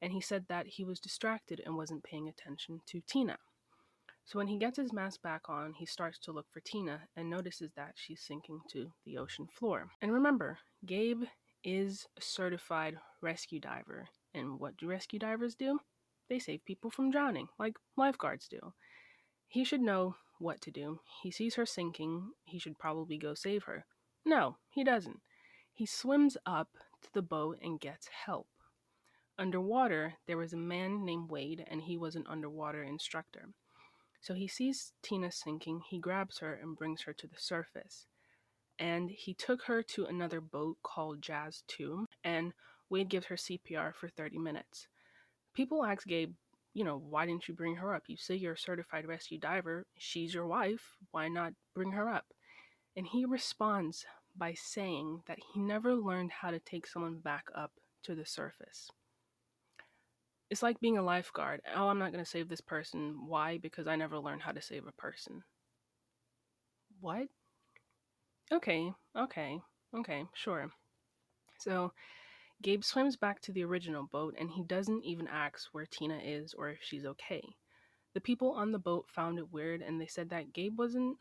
and 0.00 0.12
he 0.12 0.20
said 0.20 0.46
that 0.48 0.66
he 0.66 0.84
was 0.84 1.00
distracted 1.00 1.60
and 1.66 1.76
wasn't 1.76 2.04
paying 2.04 2.28
attention 2.28 2.80
to 2.86 3.02
Tina. 3.06 3.38
So 4.24 4.38
when 4.38 4.46
he 4.46 4.58
gets 4.58 4.78
his 4.78 4.92
mask 4.92 5.20
back 5.22 5.48
on, 5.48 5.74
he 5.74 5.84
starts 5.84 6.18
to 6.20 6.32
look 6.32 6.46
for 6.52 6.60
Tina 6.60 7.00
and 7.16 7.28
notices 7.28 7.72
that 7.74 7.94
she's 7.96 8.22
sinking 8.22 8.60
to 8.70 8.92
the 9.04 9.18
ocean 9.18 9.48
floor. 9.52 9.90
And 10.00 10.12
remember, 10.12 10.58
Gabe 10.86 11.24
is 11.64 12.06
a 12.16 12.22
certified 12.22 12.96
rescue 13.20 13.58
diver. 13.58 14.08
And 14.32 14.60
what 14.60 14.76
do 14.76 14.86
rescue 14.86 15.18
divers 15.18 15.56
do? 15.56 15.80
They 16.28 16.38
save 16.38 16.64
people 16.64 16.90
from 16.90 17.10
drowning, 17.10 17.48
like 17.58 17.76
lifeguards 17.96 18.46
do. 18.46 18.72
He 19.50 19.64
should 19.64 19.80
know 19.80 20.14
what 20.38 20.60
to 20.60 20.70
do. 20.70 21.00
He 21.24 21.32
sees 21.32 21.56
her 21.56 21.66
sinking, 21.66 22.30
he 22.44 22.60
should 22.60 22.78
probably 22.78 23.18
go 23.18 23.34
save 23.34 23.64
her. 23.64 23.84
No, 24.24 24.58
he 24.68 24.84
doesn't. 24.84 25.18
He 25.72 25.86
swims 25.86 26.36
up 26.46 26.68
to 27.02 27.08
the 27.12 27.20
boat 27.20 27.58
and 27.60 27.80
gets 27.80 28.06
help. 28.26 28.46
Underwater, 29.36 30.14
there 30.28 30.36
was 30.36 30.52
a 30.52 30.56
man 30.56 31.04
named 31.04 31.32
Wade, 31.32 31.64
and 31.66 31.82
he 31.82 31.96
was 31.96 32.14
an 32.14 32.26
underwater 32.28 32.84
instructor. 32.84 33.48
So 34.20 34.34
he 34.34 34.46
sees 34.46 34.92
Tina 35.02 35.32
sinking, 35.32 35.80
he 35.90 35.98
grabs 35.98 36.38
her 36.38 36.54
and 36.54 36.76
brings 36.76 37.02
her 37.02 37.12
to 37.14 37.26
the 37.26 37.38
surface. 37.38 38.06
And 38.78 39.10
he 39.10 39.34
took 39.34 39.64
her 39.64 39.82
to 39.82 40.04
another 40.04 40.40
boat 40.40 40.76
called 40.84 41.22
Jazz 41.22 41.64
2, 41.66 42.06
and 42.22 42.52
Wade 42.88 43.08
gives 43.08 43.26
her 43.26 43.36
CPR 43.36 43.96
for 43.96 44.08
30 44.08 44.38
minutes. 44.38 44.86
People 45.54 45.84
ask 45.84 46.06
Gabe, 46.06 46.34
you 46.74 46.84
know, 46.84 46.96
why 46.96 47.26
didn't 47.26 47.48
you 47.48 47.54
bring 47.54 47.76
her 47.76 47.94
up? 47.94 48.04
You 48.06 48.16
say 48.16 48.36
you're 48.36 48.54
a 48.54 48.58
certified 48.58 49.06
rescue 49.06 49.38
diver. 49.38 49.86
She's 49.98 50.34
your 50.34 50.46
wife. 50.46 50.96
Why 51.10 51.28
not 51.28 51.52
bring 51.74 51.92
her 51.92 52.08
up? 52.08 52.26
And 52.96 53.06
he 53.06 53.24
responds 53.24 54.04
by 54.36 54.54
saying 54.54 55.22
that 55.26 55.38
he 55.52 55.60
never 55.60 55.94
learned 55.94 56.30
how 56.30 56.50
to 56.50 56.60
take 56.60 56.86
someone 56.86 57.18
back 57.18 57.46
up 57.54 57.72
to 58.04 58.14
the 58.14 58.24
surface. 58.24 58.90
It's 60.48 60.62
like 60.62 60.80
being 60.80 60.98
a 60.98 61.02
lifeguard. 61.02 61.60
Oh, 61.76 61.88
I'm 61.88 61.98
not 61.98 62.12
going 62.12 62.24
to 62.24 62.30
save 62.30 62.48
this 62.48 62.60
person. 62.60 63.16
Why? 63.26 63.58
Because 63.58 63.86
I 63.86 63.96
never 63.96 64.18
learned 64.18 64.42
how 64.42 64.52
to 64.52 64.62
save 64.62 64.86
a 64.86 64.92
person. 64.92 65.42
What? 67.00 67.28
Okay, 68.52 68.92
okay, 69.16 69.60
okay, 69.96 70.24
sure. 70.34 70.70
So 71.60 71.92
Gabe 72.62 72.84
swims 72.84 73.16
back 73.16 73.40
to 73.42 73.52
the 73.52 73.64
original 73.64 74.04
boat 74.04 74.34
and 74.38 74.50
he 74.50 74.62
doesn't 74.62 75.04
even 75.04 75.26
ask 75.28 75.68
where 75.72 75.86
Tina 75.86 76.18
is 76.22 76.52
or 76.54 76.68
if 76.68 76.78
she's 76.82 77.06
okay. 77.06 77.42
The 78.12 78.20
people 78.20 78.50
on 78.52 78.72
the 78.72 78.78
boat 78.78 79.06
found 79.08 79.38
it 79.38 79.52
weird 79.52 79.80
and 79.80 80.00
they 80.00 80.06
said 80.06 80.30
that 80.30 80.52
Gabe 80.52 80.78
wasn't, 80.78 81.16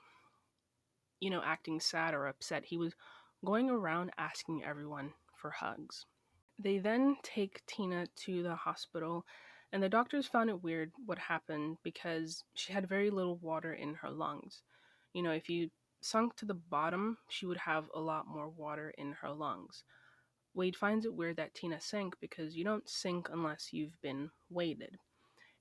you 1.20 1.30
know, 1.30 1.42
acting 1.44 1.80
sad 1.80 2.14
or 2.14 2.28
upset. 2.28 2.66
He 2.66 2.78
was 2.78 2.94
going 3.46 3.70
around 3.70 4.12
asking 4.18 4.64
everyone 4.64 5.14
for 5.36 5.52
hugs. 5.52 6.06
They 6.58 6.78
then 6.78 7.16
take 7.24 7.66
Tina 7.68 8.08
to 8.26 8.44
the 8.44 8.56
hospital, 8.56 9.26
and 9.72 9.82
the 9.82 9.88
doctors 9.88 10.28
found 10.28 10.50
it 10.50 10.62
weird 10.62 10.92
what 11.06 11.18
happened 11.18 11.78
because 11.84 12.44
she 12.54 12.74
had 12.74 12.90
very 12.90 13.10
little 13.10 13.38
water 13.38 13.74
in 13.74 13.94
her 13.96 14.10
lungs. 14.10 14.62
You 15.14 15.24
know, 15.24 15.32
if 15.32 15.50
you 15.50 15.70
sunk 16.02 16.36
to 16.38 16.46
the 16.46 16.54
bottom, 16.54 17.18
she 17.30 17.46
would 17.46 17.58
have 17.58 17.86
a 17.96 18.00
lot 18.00 18.28
more 18.28 18.50
water 18.50 18.94
in 18.98 19.14
her 19.22 19.32
lungs. 19.32 19.86
Wade 20.54 20.76
finds 20.76 21.06
it 21.06 21.14
weird 21.14 21.38
that 21.38 21.54
Tina 21.54 21.80
sank 21.80 22.16
because 22.20 22.56
you 22.56 22.64
don't 22.64 22.90
sink 22.90 23.30
unless 23.32 23.72
you've 23.72 24.00
been 24.02 24.30
weighted. 24.50 24.98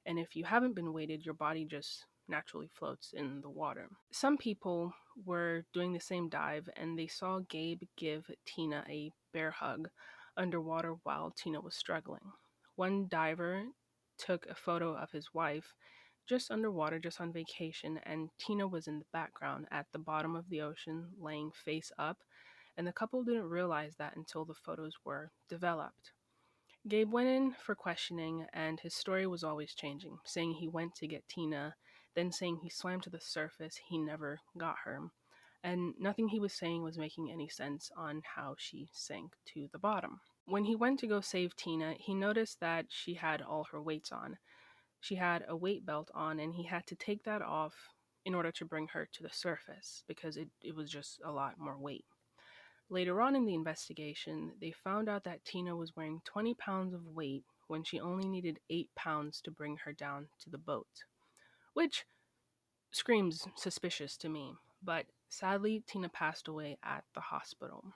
And 0.07 0.19
if 0.19 0.35
you 0.35 0.45
haven't 0.45 0.75
been 0.75 0.93
weighted, 0.93 1.25
your 1.25 1.35
body 1.35 1.65
just 1.65 2.07
naturally 2.29 2.71
floats 2.73 3.13
in 3.13 3.41
the 3.41 3.51
water. 3.51 3.89
Some 4.13 4.37
people 4.37 4.93
were 5.25 5.65
doing 5.73 5.93
the 5.93 6.01
same 6.01 6.29
dive 6.29 6.69
and 6.77 6.99
they 6.99 7.07
saw 7.07 7.41
Gabe 7.49 7.83
give 7.97 8.31
Tina 8.47 8.85
a 8.89 9.13
bear 9.33 9.51
hug 9.51 9.89
underwater 10.37 10.97
while 11.03 11.33
Tina 11.37 11.61
was 11.61 11.75
struggling. 11.75 12.33
One 12.77 13.09
diver 13.09 13.65
took 14.19 14.47
a 14.47 14.55
photo 14.55 14.95
of 14.95 15.11
his 15.11 15.33
wife 15.35 15.75
just 16.29 16.51
underwater, 16.51 16.99
just 16.99 17.21
on 17.21 17.33
vacation, 17.33 17.99
and 18.05 18.29
Tina 18.39 18.67
was 18.69 18.87
in 18.87 18.99
the 18.99 19.07
background 19.13 19.67
at 19.71 19.87
the 19.93 19.99
bottom 19.99 20.37
of 20.37 20.49
the 20.51 20.61
ocean, 20.61 21.09
laying 21.19 21.51
face 21.53 21.91
up, 21.99 22.19
and 22.79 22.87
the 22.87 22.93
couple 22.93 23.25
didn't 23.25 23.51
realize 23.51 23.97
that 23.97 24.15
until 24.15 24.45
the 24.45 24.55
photos 24.55 24.95
were 25.05 25.33
developed. 25.49 26.13
Gabe 26.87 27.13
went 27.13 27.29
in 27.29 27.53
for 27.61 27.75
questioning, 27.75 28.47
and 28.55 28.79
his 28.79 28.95
story 28.95 29.27
was 29.27 29.43
always 29.43 29.75
changing, 29.75 30.17
saying 30.25 30.55
he 30.55 30.69
went 30.69 30.95
to 30.95 31.09
get 31.09 31.27
Tina, 31.29 31.75
then 32.15 32.31
saying 32.31 32.61
he 32.63 32.71
swam 32.71 33.01
to 33.01 33.11
the 33.11 33.21
surface, 33.21 33.81
he 33.89 33.99
never 33.99 34.39
got 34.57 34.77
her, 34.85 35.01
and 35.65 35.95
nothing 35.99 36.29
he 36.29 36.39
was 36.39 36.53
saying 36.53 36.85
was 36.85 36.97
making 36.97 37.33
any 37.33 37.49
sense 37.49 37.91
on 37.97 38.23
how 38.37 38.55
she 38.57 38.89
sank 38.93 39.33
to 39.47 39.69
the 39.73 39.79
bottom. 39.79 40.21
When 40.47 40.65
he 40.65 40.77
went 40.77 41.01
to 41.01 41.09
go 41.09 41.21
save 41.21 41.57
Tina, 41.57 41.95
he 41.99 42.15
noticed 42.15 42.61
that 42.61 42.87
she 42.91 43.15
had 43.15 43.43
all 43.43 43.67
her 43.73 43.83
weights 43.83 44.13
on. 44.13 44.39
She 45.01 45.17
had 45.17 45.45
a 45.49 45.57
weight 45.57 45.85
belt 45.85 46.13
on, 46.15 46.39
and 46.39 46.55
he 46.55 46.63
had 46.63 46.87
to 46.87 46.95
take 46.95 47.25
that 47.25 47.43
off 47.43 47.75
in 48.25 48.37
order 48.37 48.53
to 48.53 48.65
bring 48.65 48.87
her 48.89 49.09
to 49.13 49.23
the 49.25 49.31
surface 49.33 50.05
because 50.07 50.37
it, 50.37 50.49
it 50.63 50.77
was 50.77 50.89
just 50.89 51.21
a 51.25 51.33
lot 51.33 51.59
more 51.59 51.77
weight. 51.77 52.05
Later 52.91 53.21
on 53.21 53.37
in 53.37 53.45
the 53.45 53.55
investigation, 53.55 54.53
they 54.61 54.71
found 54.73 55.11
out 55.11 55.25
that 55.25 55.45
Tina 55.45 55.77
was 55.77 55.95
wearing 55.95 56.23
20 56.25 56.55
pounds 56.55 56.95
of 56.95 57.07
weight 57.07 57.45
when 57.67 57.85
she 57.85 58.01
only 58.01 58.27
needed 58.27 58.61
8 58.71 58.89
pounds 58.97 59.43
to 59.43 59.51
bring 59.51 59.77
her 59.77 59.93
down 59.93 60.29
to 60.41 60.49
the 60.49 60.57
boat, 60.57 61.05
which 61.75 62.07
screams 62.91 63.47
suspicious 63.57 64.17
to 64.17 64.31
me, 64.31 64.55
but 64.83 65.05
sadly, 65.29 65.83
Tina 65.87 66.09
passed 66.09 66.49
away 66.49 66.79
at 66.83 67.05
the 67.15 67.21
hospital. 67.21 67.93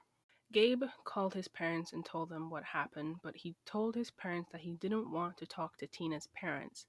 Gabe 0.53 0.85
called 1.05 1.33
his 1.33 1.49
parents 1.49 1.95
and 1.95 2.05
told 2.05 2.29
them 2.29 2.51
what 2.51 2.63
happened, 2.63 3.17
but 3.23 3.35
he 3.35 3.57
told 3.65 3.95
his 3.95 4.11
parents 4.11 4.51
that 4.53 4.61
he 4.61 4.75
didn't 4.75 5.11
want 5.11 5.39
to 5.39 5.47
talk 5.47 5.79
to 5.79 5.87
Tina's 5.87 6.29
parents, 6.35 6.87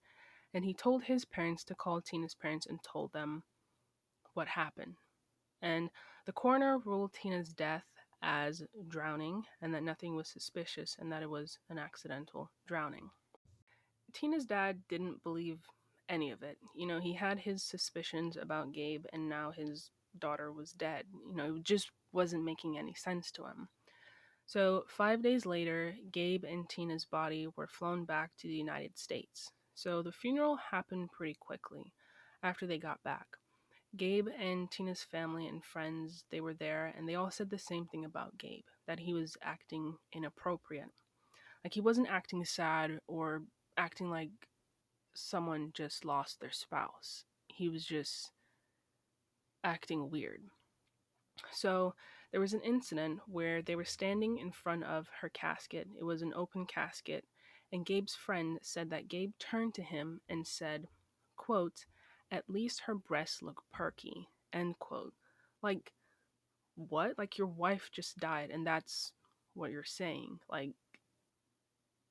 and 0.53 0.65
he 0.65 0.73
told 0.73 1.03
his 1.03 1.23
parents 1.23 1.63
to 1.63 1.75
call 1.75 2.01
Tina's 2.01 2.35
parents 2.35 2.65
and 2.65 2.83
told 2.83 3.13
them 3.13 3.43
what 4.33 4.49
happened. 4.49 4.97
And 5.61 5.89
the 6.25 6.33
coroner 6.33 6.77
ruled 6.79 7.13
Tina's 7.13 7.53
death 7.53 7.85
as 8.23 8.63
drowning 8.87 9.43
and 9.61 9.73
that 9.73 9.83
nothing 9.83 10.15
was 10.15 10.29
suspicious 10.29 10.95
and 10.99 11.11
that 11.11 11.21
it 11.21 11.29
was 11.29 11.57
an 11.69 11.77
accidental 11.77 12.49
drowning. 12.65 13.09
Tina's 14.13 14.45
dad 14.45 14.81
didn't 14.87 15.23
believe 15.23 15.59
any 16.09 16.31
of 16.31 16.43
it. 16.43 16.57
You 16.75 16.87
know, 16.87 16.99
he 16.99 17.13
had 17.13 17.39
his 17.39 17.63
suspicions 17.63 18.37
about 18.37 18.71
Gabe 18.71 19.05
and 19.11 19.27
now 19.27 19.51
his 19.51 19.91
daughter 20.17 20.51
was 20.51 20.71
dead. 20.71 21.05
You 21.27 21.35
know, 21.35 21.55
it 21.55 21.63
just 21.63 21.91
wasn't 22.11 22.45
making 22.45 22.77
any 22.77 22.93
sense 22.93 23.31
to 23.31 23.45
him. 23.45 23.69
So, 24.45 24.83
five 24.87 25.23
days 25.23 25.45
later, 25.45 25.95
Gabe 26.11 26.43
and 26.43 26.69
Tina's 26.69 27.05
body 27.05 27.47
were 27.55 27.67
flown 27.67 28.05
back 28.05 28.31
to 28.39 28.47
the 28.47 28.53
United 28.53 28.97
States. 28.97 29.49
So, 29.73 30.01
the 30.01 30.11
funeral 30.11 30.57
happened 30.57 31.11
pretty 31.11 31.37
quickly 31.39 31.93
after 32.43 32.67
they 32.67 32.77
got 32.77 33.01
back. 33.03 33.25
Gabe 33.95 34.27
and 34.39 34.69
Tina's 34.71 35.03
family 35.03 35.47
and 35.47 35.63
friends, 35.63 36.25
they 36.31 36.41
were 36.41 36.53
there 36.53 36.93
and 36.97 37.07
they 37.07 37.15
all 37.15 37.29
said 37.29 37.49
the 37.49 37.59
same 37.59 37.85
thing 37.85 38.05
about 38.05 38.37
Gabe, 38.37 38.65
that 38.87 38.99
he 38.99 39.13
was 39.13 39.37
acting 39.41 39.95
inappropriate. 40.13 40.89
Like 41.63 41.73
he 41.73 41.81
wasn't 41.81 42.09
acting 42.09 42.43
sad 42.43 42.99
or 43.07 43.43
acting 43.77 44.09
like 44.09 44.31
someone 45.13 45.71
just 45.73 46.05
lost 46.05 46.39
their 46.39 46.51
spouse. 46.51 47.25
He 47.47 47.69
was 47.69 47.85
just 47.85 48.31
acting 49.63 50.09
weird. 50.09 50.41
So 51.51 51.93
there 52.31 52.41
was 52.41 52.53
an 52.53 52.61
incident 52.61 53.19
where 53.27 53.61
they 53.61 53.75
were 53.75 53.85
standing 53.85 54.39
in 54.39 54.51
front 54.51 54.83
of 54.83 55.07
her 55.21 55.29
casket. 55.29 55.87
It 55.97 56.03
was 56.03 56.21
an 56.21 56.33
open 56.35 56.65
casket, 56.65 57.25
and 57.71 57.85
Gabe's 57.85 58.15
friend 58.15 58.57
said 58.61 58.89
that 58.89 59.07
Gabe 59.07 59.33
turned 59.39 59.75
to 59.75 59.83
him 59.83 60.21
and 60.27 60.45
said, 60.45 60.87
quote, 61.37 61.85
at 62.31 62.49
least 62.49 62.81
her 62.85 62.95
breasts 62.95 63.41
look 63.41 63.63
perky, 63.71 64.27
end 64.51 64.79
quote. 64.79 65.13
Like, 65.61 65.93
what? 66.75 67.17
Like, 67.17 67.37
your 67.37 67.47
wife 67.47 67.89
just 67.91 68.17
died, 68.17 68.49
and 68.51 68.65
that's 68.65 69.11
what 69.53 69.71
you're 69.71 69.83
saying. 69.83 70.39
Like, 70.49 70.71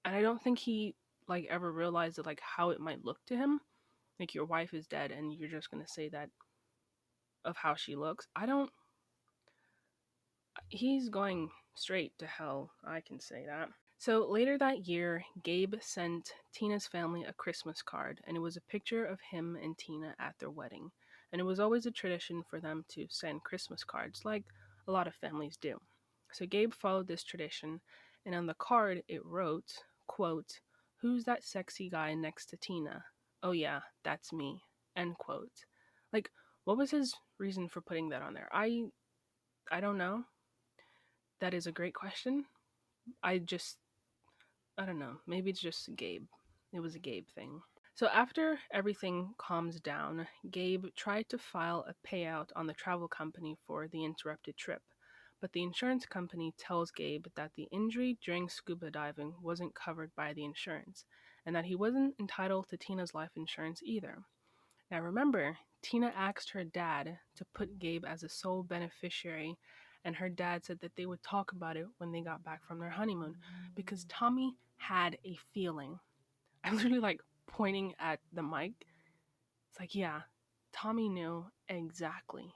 and 0.05 0.15
I 0.15 0.23
don't 0.23 0.43
think 0.43 0.59
he, 0.59 0.95
like, 1.29 1.47
ever 1.51 1.71
realized 1.73 2.17
that, 2.17 2.27
like, 2.27 2.41
how 2.41 2.71
it 2.71 2.81
might 2.81 3.05
look 3.05 3.19
to 3.27 3.37
him. 3.37 3.61
Like, 4.21 4.35
your 4.35 4.45
wife 4.45 4.75
is 4.75 4.87
dead, 4.87 5.11
and 5.11 5.33
you're 5.35 5.49
just 5.49 5.71
gonna 5.71 5.89
say 5.89 6.09
that 6.11 6.31
of 7.45 7.57
how 7.57 7.75
she 7.75 7.97
looks. 7.97 8.29
I 8.37 8.47
don't. 8.47 8.71
He's 10.69 11.09
going 11.09 11.51
straight 11.75 12.17
to 12.19 12.27
hell, 12.27 12.73
I 12.85 13.01
can 13.01 13.21
say 13.21 13.45
that. 13.47 13.69
So 14.03 14.27
later 14.29 14.59
that 14.59 14.89
year, 14.89 15.25
Gabe 15.45 15.77
sent 15.81 16.33
Tina's 16.53 16.89
family 16.89 17.23
a 17.23 17.33
Christmas 17.35 17.83
card, 17.83 18.21
and 18.25 18.37
it 18.37 18.41
was 18.41 18.57
a 18.57 18.61
picture 18.63 19.05
of 19.05 19.21
him 19.21 19.57
and 19.63 19.79
Tina 19.79 20.17
at 20.19 20.35
their 20.41 20.51
wedding. 20.51 20.91
And 21.31 21.41
it 21.41 21.45
was 21.45 21.61
always 21.61 21.87
a 21.87 21.93
tradition 21.93 22.43
for 22.51 22.59
them 22.59 22.85
to 22.89 23.07
send 23.09 23.45
Christmas 23.45 23.85
cards, 23.85 24.25
like 24.25 24.43
a 24.89 24.91
lot 24.91 25.07
of 25.07 25.15
families 25.15 25.57
do. 25.57 25.79
So 26.33 26.47
Gabe 26.47 26.75
followed 26.75 27.07
this 27.07 27.23
tradition, 27.23 27.81
and 28.27 28.35
on 28.35 28.47
the 28.47 28.55
card 28.55 29.05
it 29.07 29.25
wrote, 29.25 29.73
quote, 30.09 30.59
Who's 30.97 31.23
that 31.27 31.45
sexy 31.45 31.89
guy 31.89 32.13
next 32.15 32.47
to 32.47 32.57
Tina? 32.57 33.05
Oh 33.45 33.53
yeah, 33.53 33.83
that's 34.03 34.33
me. 34.33 34.65
End 34.97 35.17
quote. 35.19 35.65
Like, 36.13 36.29
what 36.65 36.77
was 36.77 36.91
his 36.91 37.15
reason 37.39 37.69
for 37.69 37.81
putting 37.81 38.09
that 38.09 38.23
on 38.23 38.35
there? 38.35 38.49
I 38.51 38.83
I 39.71 39.79
don't 39.79 39.97
know. 39.97 40.25
That 41.39 41.55
is 41.55 41.69
a 41.69 41.73
great 41.73 41.95
question. 41.95 42.47
I 43.23 43.39
just 43.39 43.79
I 44.79 44.87
don't 44.87 44.99
know. 44.99 45.19
Maybe 45.27 45.51
it's 45.51 45.61
just 45.61 45.95
Gabe. 45.97 46.27
It 46.73 46.81
was 46.81 46.95
a 46.95 46.99
Gabe 46.99 47.27
thing. 47.35 47.61
So 47.95 48.07
after 48.07 48.59
everything 48.73 49.35
calms 49.37 49.81
down, 49.81 50.27
Gabe 50.51 50.87
tried 50.97 51.29
to 51.29 51.39
file 51.39 51.85
a 51.87 52.09
payout 52.09 52.49
on 52.57 52.67
the 52.67 52.73
travel 52.73 53.07
company 53.07 53.59
for 53.67 53.87
the 53.87 54.03
interrupted 54.03 54.57
trip. 54.57 54.83
But 55.43 55.53
the 55.53 55.63
insurance 55.63 56.07
company 56.07 56.55
tells 56.57 56.91
Gabe 56.91 57.27
that 57.35 57.53
the 57.55 57.69
injury 57.71 58.17
during 58.25 58.49
scuba 58.49 58.91
diving 58.91 59.35
wasn't 59.43 59.75
covered 59.75 60.11
by 60.17 60.33
the 60.33 60.45
insurance, 60.45 61.05
and 61.45 61.55
that 61.55 61.67
he 61.67 61.75
wasn't 61.75 62.15
entitled 62.19 62.69
to 62.71 62.79
Tina's 62.79 63.13
life 63.13 63.33
insurance 63.37 63.83
either. 63.85 64.23
Now 64.91 65.01
remember, 65.01 65.59
Tina 65.83 66.15
asked 66.17 66.51
her 66.51 66.65
dad 66.65 67.19
to 67.37 67.45
put 67.55 67.79
Gabe 67.79 68.05
as 68.07 68.23
a 68.23 68.29
sole 68.29 68.63
beneficiary 68.63 69.59
and 70.05 70.17
her 70.17 70.29
dad 70.29 70.65
said 70.65 70.81
that 70.81 70.97
they 70.97 71.07
would 71.07 71.23
talk 71.23 71.53
about 71.53 71.77
it 71.77 71.87
when 71.99 72.13
they 72.13 72.21
got 72.21 72.45
back 72.45 72.65
from 72.67 72.79
their 72.79 72.91
honeymoon 72.91 73.37
because 73.75 74.05
Tommy 74.09 74.55
had 74.77 75.17
a 75.25 75.39
feeling. 75.53 75.99
I'm 76.65 76.77
literally 76.77 77.01
like 77.01 77.21
pointing 77.47 77.95
at 77.99 78.21
the 78.33 78.43
mic. 78.43 78.73
It's 79.71 79.81
like, 79.81 79.95
yeah, 79.95 80.23
Tommy 80.73 81.09
knew 81.09 81.47
exactly. 81.69 82.53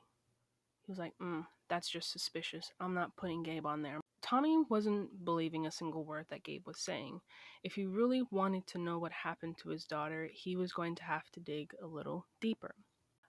He 0.86 0.92
was 0.92 0.98
like, 0.98 1.14
mm, 1.20 1.44
that's 1.68 1.88
just 1.88 2.12
suspicious. 2.12 2.72
I'm 2.78 2.94
not 2.94 3.16
putting 3.16 3.42
Gabe 3.42 3.66
on 3.66 3.82
there. 3.82 4.00
Tommy 4.22 4.58
wasn't 4.68 5.24
believing 5.24 5.66
a 5.66 5.70
single 5.70 6.04
word 6.04 6.26
that 6.30 6.42
Gabe 6.42 6.66
was 6.66 6.78
saying. 6.78 7.20
If 7.62 7.74
he 7.74 7.86
really 7.86 8.22
wanted 8.30 8.66
to 8.68 8.78
know 8.78 8.98
what 8.98 9.12
happened 9.12 9.56
to 9.58 9.68
his 9.68 9.84
daughter, 9.84 10.28
he 10.32 10.56
was 10.56 10.72
going 10.72 10.96
to 10.96 11.04
have 11.04 11.30
to 11.32 11.40
dig 11.40 11.72
a 11.80 11.86
little 11.86 12.26
deeper. 12.40 12.74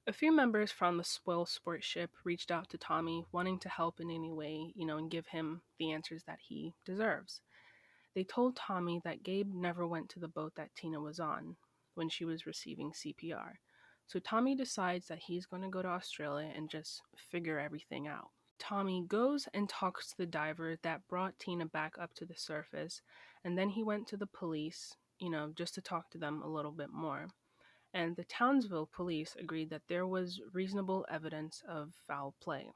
A 0.09 0.13
few 0.13 0.31
members 0.31 0.71
from 0.71 0.95
the 0.95 1.03
Spoil 1.03 1.45
Sport 1.45 1.83
ship 1.83 2.11
reached 2.23 2.49
out 2.49 2.69
to 2.69 2.77
Tommy, 2.77 3.25
wanting 3.33 3.59
to 3.59 3.67
help 3.67 3.99
in 3.99 4.09
any 4.09 4.31
way, 4.31 4.71
you 4.73 4.85
know, 4.85 4.97
and 4.97 5.11
give 5.11 5.27
him 5.27 5.61
the 5.79 5.91
answers 5.91 6.23
that 6.23 6.39
he 6.47 6.73
deserves. 6.85 7.41
They 8.15 8.23
told 8.23 8.55
Tommy 8.55 9.01
that 9.03 9.23
Gabe 9.23 9.53
never 9.53 9.85
went 9.85 10.07
to 10.11 10.19
the 10.21 10.29
boat 10.29 10.53
that 10.55 10.73
Tina 10.75 11.01
was 11.01 11.19
on 11.19 11.57
when 11.95 12.07
she 12.07 12.23
was 12.23 12.45
receiving 12.45 12.93
CPR. 12.93 13.55
So 14.05 14.19
Tommy 14.19 14.55
decides 14.55 15.09
that 15.09 15.19
he's 15.19 15.45
going 15.45 15.63
to 15.63 15.67
go 15.67 15.81
to 15.81 15.89
Australia 15.89 16.53
and 16.55 16.69
just 16.69 17.01
figure 17.29 17.59
everything 17.59 18.07
out. 18.07 18.29
Tommy 18.59 19.03
goes 19.09 19.49
and 19.53 19.67
talks 19.67 20.07
to 20.07 20.17
the 20.17 20.25
diver 20.25 20.77
that 20.83 21.05
brought 21.09 21.37
Tina 21.37 21.65
back 21.65 21.95
up 21.99 22.13
to 22.13 22.25
the 22.25 22.37
surface, 22.37 23.01
and 23.43 23.57
then 23.57 23.67
he 23.67 23.83
went 23.83 24.07
to 24.07 24.15
the 24.15 24.25
police, 24.25 24.95
you 25.19 25.29
know, 25.29 25.51
just 25.53 25.75
to 25.75 25.81
talk 25.81 26.09
to 26.11 26.17
them 26.17 26.41
a 26.41 26.49
little 26.49 26.71
bit 26.71 26.93
more. 26.93 27.27
And 27.93 28.15
the 28.15 28.25
Townsville 28.25 28.89
police 28.93 29.35
agreed 29.39 29.69
that 29.69 29.87
there 29.87 30.05
was 30.05 30.41
reasonable 30.53 31.05
evidence 31.09 31.63
of 31.67 31.93
foul 32.07 32.35
play. 32.41 32.71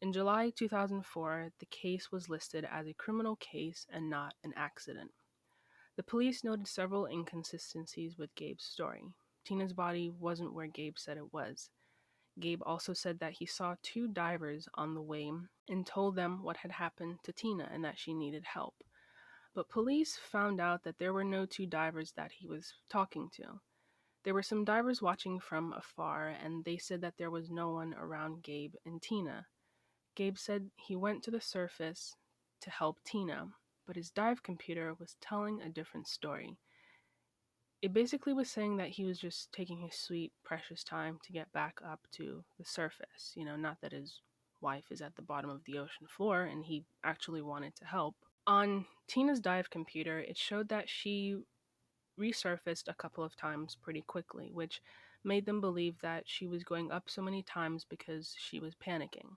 In 0.00 0.12
July 0.12 0.50
2004, 0.50 1.50
the 1.58 1.66
case 1.66 2.12
was 2.12 2.28
listed 2.28 2.64
as 2.70 2.86
a 2.86 2.94
criminal 2.94 3.36
case 3.36 3.86
and 3.90 4.08
not 4.08 4.34
an 4.44 4.52
accident. 4.56 5.10
The 5.96 6.04
police 6.04 6.44
noted 6.44 6.68
several 6.68 7.06
inconsistencies 7.06 8.16
with 8.16 8.34
Gabe's 8.36 8.62
story. 8.62 9.02
Tina's 9.44 9.72
body 9.72 10.10
wasn't 10.10 10.54
where 10.54 10.68
Gabe 10.68 10.96
said 10.96 11.16
it 11.16 11.32
was. 11.32 11.70
Gabe 12.38 12.62
also 12.64 12.92
said 12.92 13.18
that 13.18 13.32
he 13.32 13.46
saw 13.46 13.74
two 13.82 14.06
divers 14.06 14.68
on 14.74 14.94
the 14.94 15.02
way 15.02 15.32
and 15.68 15.84
told 15.84 16.14
them 16.14 16.42
what 16.42 16.58
had 16.58 16.70
happened 16.70 17.18
to 17.24 17.32
Tina 17.32 17.68
and 17.72 17.84
that 17.84 17.98
she 17.98 18.14
needed 18.14 18.44
help. 18.44 18.74
But 19.54 19.68
police 19.68 20.16
found 20.16 20.60
out 20.60 20.84
that 20.84 20.98
there 20.98 21.12
were 21.12 21.24
no 21.24 21.46
two 21.46 21.66
divers 21.66 22.12
that 22.12 22.30
he 22.30 22.46
was 22.46 22.74
talking 22.88 23.28
to. 23.30 23.60
There 24.28 24.34
were 24.34 24.42
some 24.42 24.66
divers 24.66 25.00
watching 25.00 25.40
from 25.40 25.72
afar, 25.72 26.28
and 26.28 26.62
they 26.62 26.76
said 26.76 27.00
that 27.00 27.16
there 27.16 27.30
was 27.30 27.48
no 27.48 27.70
one 27.70 27.94
around 27.94 28.42
Gabe 28.42 28.74
and 28.84 29.00
Tina. 29.00 29.46
Gabe 30.16 30.36
said 30.36 30.70
he 30.76 30.94
went 30.94 31.22
to 31.22 31.30
the 31.30 31.40
surface 31.40 32.14
to 32.60 32.68
help 32.68 33.02
Tina, 33.04 33.48
but 33.86 33.96
his 33.96 34.10
dive 34.10 34.42
computer 34.42 34.92
was 34.92 35.16
telling 35.22 35.62
a 35.62 35.70
different 35.70 36.08
story 36.08 36.58
it 37.80 37.94
basically 37.94 38.34
was 38.34 38.50
saying 38.50 38.76
that 38.76 38.90
he 38.90 39.06
was 39.06 39.18
just 39.18 39.50
taking 39.50 39.80
his 39.80 39.98
sweet, 39.98 40.30
precious 40.44 40.84
time 40.84 41.18
to 41.24 41.32
get 41.32 41.50
back 41.52 41.80
up 41.82 42.00
to 42.12 42.44
the 42.58 42.66
surface. 42.66 43.32
You 43.34 43.46
know, 43.46 43.56
not 43.56 43.80
that 43.80 43.92
his 43.92 44.20
wife 44.60 44.90
is 44.90 45.00
at 45.00 45.16
the 45.16 45.22
bottom 45.22 45.48
of 45.48 45.62
the 45.64 45.78
ocean 45.78 46.06
floor 46.06 46.42
and 46.42 46.66
he 46.66 46.84
actually 47.02 47.40
wanted 47.40 47.74
to 47.76 47.86
help. 47.86 48.16
On 48.46 48.84
Tina's 49.06 49.40
dive 49.40 49.70
computer, 49.70 50.18
it 50.18 50.36
showed 50.36 50.68
that 50.68 50.90
she 50.90 51.36
resurfaced 52.18 52.88
a 52.88 52.94
couple 52.94 53.24
of 53.24 53.36
times 53.36 53.76
pretty 53.80 54.02
quickly, 54.02 54.50
which 54.52 54.82
made 55.24 55.46
them 55.46 55.60
believe 55.60 55.96
that 56.00 56.24
she 56.26 56.46
was 56.46 56.64
going 56.64 56.90
up 56.90 57.08
so 57.08 57.22
many 57.22 57.42
times 57.42 57.84
because 57.88 58.34
she 58.38 58.60
was 58.60 58.74
panicking. 58.74 59.36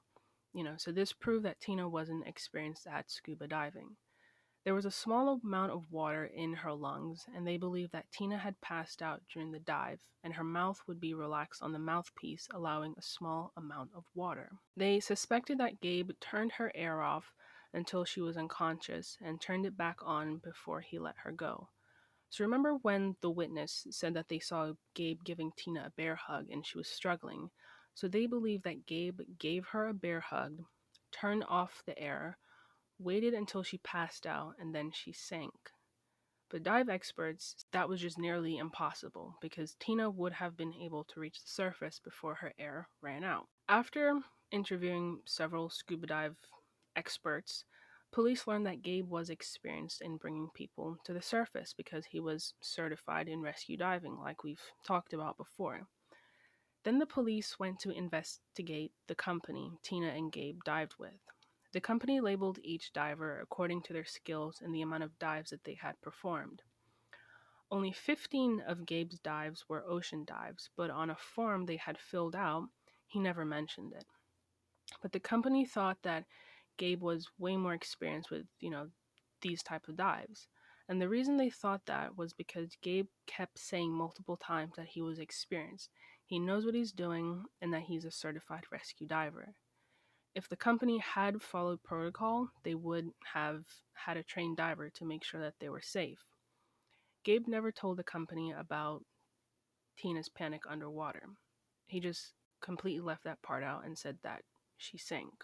You 0.53 0.63
know, 0.63 0.75
so 0.77 0.91
this 0.91 1.13
proved 1.13 1.45
that 1.45 1.61
Tina 1.61 1.87
wasn't 1.87 2.27
experienced 2.27 2.87
at 2.87 3.09
scuba 3.09 3.47
diving. 3.47 3.95
There 4.63 4.75
was 4.75 4.85
a 4.85 4.91
small 4.91 5.39
amount 5.43 5.71
of 5.71 5.91
water 5.91 6.25
in 6.25 6.53
her 6.53 6.73
lungs, 6.73 7.25
and 7.35 7.47
they 7.47 7.57
believed 7.57 7.93
that 7.93 8.11
Tina 8.11 8.37
had 8.37 8.61
passed 8.61 9.01
out 9.01 9.23
during 9.33 9.51
the 9.51 9.59
dive, 9.59 10.01
and 10.23 10.33
her 10.33 10.43
mouth 10.43 10.79
would 10.85 10.99
be 10.99 11.15
relaxed 11.15 11.63
on 11.63 11.71
the 11.71 11.79
mouthpiece, 11.79 12.47
allowing 12.53 12.93
a 12.95 13.01
small 13.01 13.53
amount 13.57 13.89
of 13.95 14.03
water. 14.13 14.51
They 14.77 14.99
suspected 14.99 15.57
that 15.57 15.81
Gabe 15.81 16.11
turned 16.19 16.51
her 16.53 16.71
air 16.75 17.01
off 17.01 17.33
until 17.73 18.05
she 18.05 18.21
was 18.21 18.37
unconscious 18.37 19.17
and 19.19 19.41
turned 19.41 19.65
it 19.65 19.77
back 19.77 19.97
on 20.03 20.37
before 20.37 20.81
he 20.81 20.99
let 20.99 21.15
her 21.23 21.31
go. 21.31 21.69
So 22.31 22.45
remember 22.45 22.75
when 22.75 23.17
the 23.19 23.29
witness 23.29 23.85
said 23.91 24.13
that 24.13 24.29
they 24.29 24.39
saw 24.39 24.71
Gabe 24.95 25.19
giving 25.25 25.51
Tina 25.57 25.83
a 25.87 25.89
bear 25.91 26.15
hug 26.15 26.49
and 26.49 26.65
she 26.65 26.77
was 26.77 26.87
struggling? 26.87 27.49
So 27.93 28.07
they 28.07 28.25
believe 28.25 28.63
that 28.63 28.85
Gabe 28.85 29.19
gave 29.37 29.65
her 29.67 29.87
a 29.87 29.93
bear 29.93 30.21
hug, 30.21 30.63
turned 31.11 31.43
off 31.49 31.83
the 31.85 31.99
air, 31.99 32.37
waited 32.97 33.33
until 33.33 33.63
she 33.63 33.79
passed 33.79 34.25
out, 34.25 34.53
and 34.57 34.73
then 34.73 34.91
she 34.93 35.11
sank. 35.11 35.71
But 36.49 36.63
dive 36.63 36.87
experts, 36.87 37.65
that 37.73 37.89
was 37.89 37.99
just 37.99 38.17
nearly 38.17 38.57
impossible 38.57 39.35
because 39.41 39.75
Tina 39.79 40.09
would 40.09 40.33
have 40.33 40.55
been 40.55 40.73
able 40.73 41.03
to 41.05 41.19
reach 41.19 41.41
the 41.43 41.49
surface 41.49 41.99
before 41.99 42.35
her 42.35 42.53
air 42.57 42.87
ran 43.01 43.25
out. 43.25 43.47
After 43.67 44.17
interviewing 44.51 45.19
several 45.25 45.69
scuba 45.69 46.07
dive 46.07 46.37
experts, 46.95 47.65
police 48.11 48.45
learned 48.45 48.65
that 48.65 48.81
Gabe 48.81 49.09
was 49.09 49.29
experienced 49.29 50.01
in 50.01 50.17
bringing 50.17 50.49
people 50.53 50.97
to 51.05 51.13
the 51.13 51.21
surface 51.21 51.73
because 51.73 52.05
he 52.05 52.19
was 52.19 52.53
certified 52.61 53.27
in 53.27 53.41
rescue 53.41 53.77
diving, 53.77 54.17
like 54.17 54.43
we've 54.43 54.61
talked 54.85 55.13
about 55.13 55.37
before. 55.37 55.87
Then 56.83 56.99
the 56.99 57.05
police 57.05 57.59
went 57.59 57.79
to 57.79 57.91
investigate 57.91 58.91
the 59.07 59.15
company 59.15 59.71
Tina 59.83 60.07
and 60.07 60.31
Gabe 60.31 60.63
dived 60.65 60.95
with. 60.97 61.19
The 61.73 61.79
company 61.79 62.19
labeled 62.19 62.59
each 62.63 62.91
diver 62.91 63.39
according 63.39 63.83
to 63.83 63.93
their 63.93 64.05
skills 64.05 64.61
and 64.61 64.75
the 64.75 64.81
amount 64.81 65.03
of 65.03 65.17
dives 65.19 65.51
that 65.51 65.63
they 65.63 65.75
had 65.75 66.01
performed. 66.01 66.63
Only 67.71 67.93
15 67.93 68.59
of 68.67 68.85
Gabe's 68.85 69.19
dives 69.19 69.69
were 69.69 69.87
ocean 69.87 70.25
dives, 70.25 70.69
but 70.75 70.89
on 70.89 71.09
a 71.09 71.15
form 71.15 71.65
they 71.65 71.77
had 71.77 71.97
filled 71.97 72.35
out, 72.35 72.67
he 73.07 73.19
never 73.19 73.45
mentioned 73.45 73.93
it. 73.93 74.05
But 75.01 75.13
the 75.13 75.21
company 75.21 75.63
thought 75.63 76.01
that 76.01 76.25
Gabe 76.77 77.01
was 77.01 77.27
way 77.37 77.57
more 77.57 77.73
experienced 77.73 78.31
with, 78.31 78.45
you 78.59 78.69
know, 78.69 78.87
these 79.41 79.63
type 79.63 79.87
of 79.87 79.97
dives. 79.97 80.47
And 80.89 81.01
the 81.01 81.09
reason 81.09 81.37
they 81.37 81.49
thought 81.49 81.85
that 81.85 82.17
was 82.17 82.33
because 82.33 82.75
Gabe 82.81 83.07
kept 83.27 83.57
saying 83.59 83.91
multiple 83.91 84.37
times 84.37 84.73
that 84.77 84.87
he 84.87 85.01
was 85.01 85.19
experienced. 85.19 85.89
He 86.25 86.39
knows 86.39 86.65
what 86.65 86.75
he's 86.75 86.91
doing 86.91 87.45
and 87.61 87.73
that 87.73 87.83
he's 87.83 88.05
a 88.05 88.11
certified 88.11 88.63
rescue 88.71 89.07
diver 89.07 89.55
if 90.33 90.47
the 90.47 90.55
company 90.55 90.97
had 90.99 91.41
followed 91.41 91.83
protocol, 91.83 92.49
they 92.63 92.75
would 92.75 93.11
have 93.33 93.65
had 93.93 94.17
a 94.17 94.23
trained 94.23 94.57
diver 94.57 94.89
to 94.89 95.05
make 95.05 95.23
sure 95.23 95.41
that 95.41 95.55
they 95.59 95.69
were 95.69 95.81
safe. 95.81 96.19
Gabe 97.23 97.47
never 97.47 97.71
told 97.71 97.97
the 97.97 98.03
company 98.03 98.51
about 98.51 99.03
Tina's 99.97 100.29
panic 100.29 100.61
underwater. 100.67 101.23
He 101.85 101.99
just 101.99 102.33
completely 102.61 103.01
left 103.01 103.25
that 103.25 103.41
part 103.41 103.63
out 103.63 103.85
and 103.85 103.97
said 103.97 104.17
that 104.23 104.43
she 104.77 104.97
sank. 104.97 105.43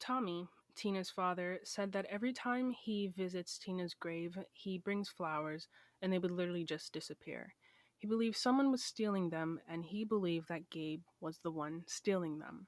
Tommy, 0.00 0.48
Tina's 0.76 1.10
father, 1.10 1.60
said 1.64 1.92
that 1.92 2.06
every 2.06 2.32
time 2.32 2.70
he 2.70 3.06
visits 3.06 3.58
Tina's 3.58 3.94
grave, 3.94 4.38
he 4.52 4.78
brings 4.78 5.08
flowers 5.08 5.68
and 6.02 6.12
they 6.12 6.18
would 6.18 6.30
literally 6.30 6.64
just 6.64 6.92
disappear. 6.92 7.54
He 7.96 8.06
believed 8.06 8.36
someone 8.36 8.70
was 8.70 8.82
stealing 8.84 9.30
them 9.30 9.60
and 9.68 9.84
he 9.84 10.04
believed 10.04 10.48
that 10.48 10.70
Gabe 10.70 11.02
was 11.20 11.38
the 11.38 11.50
one 11.50 11.84
stealing 11.86 12.38
them. 12.38 12.66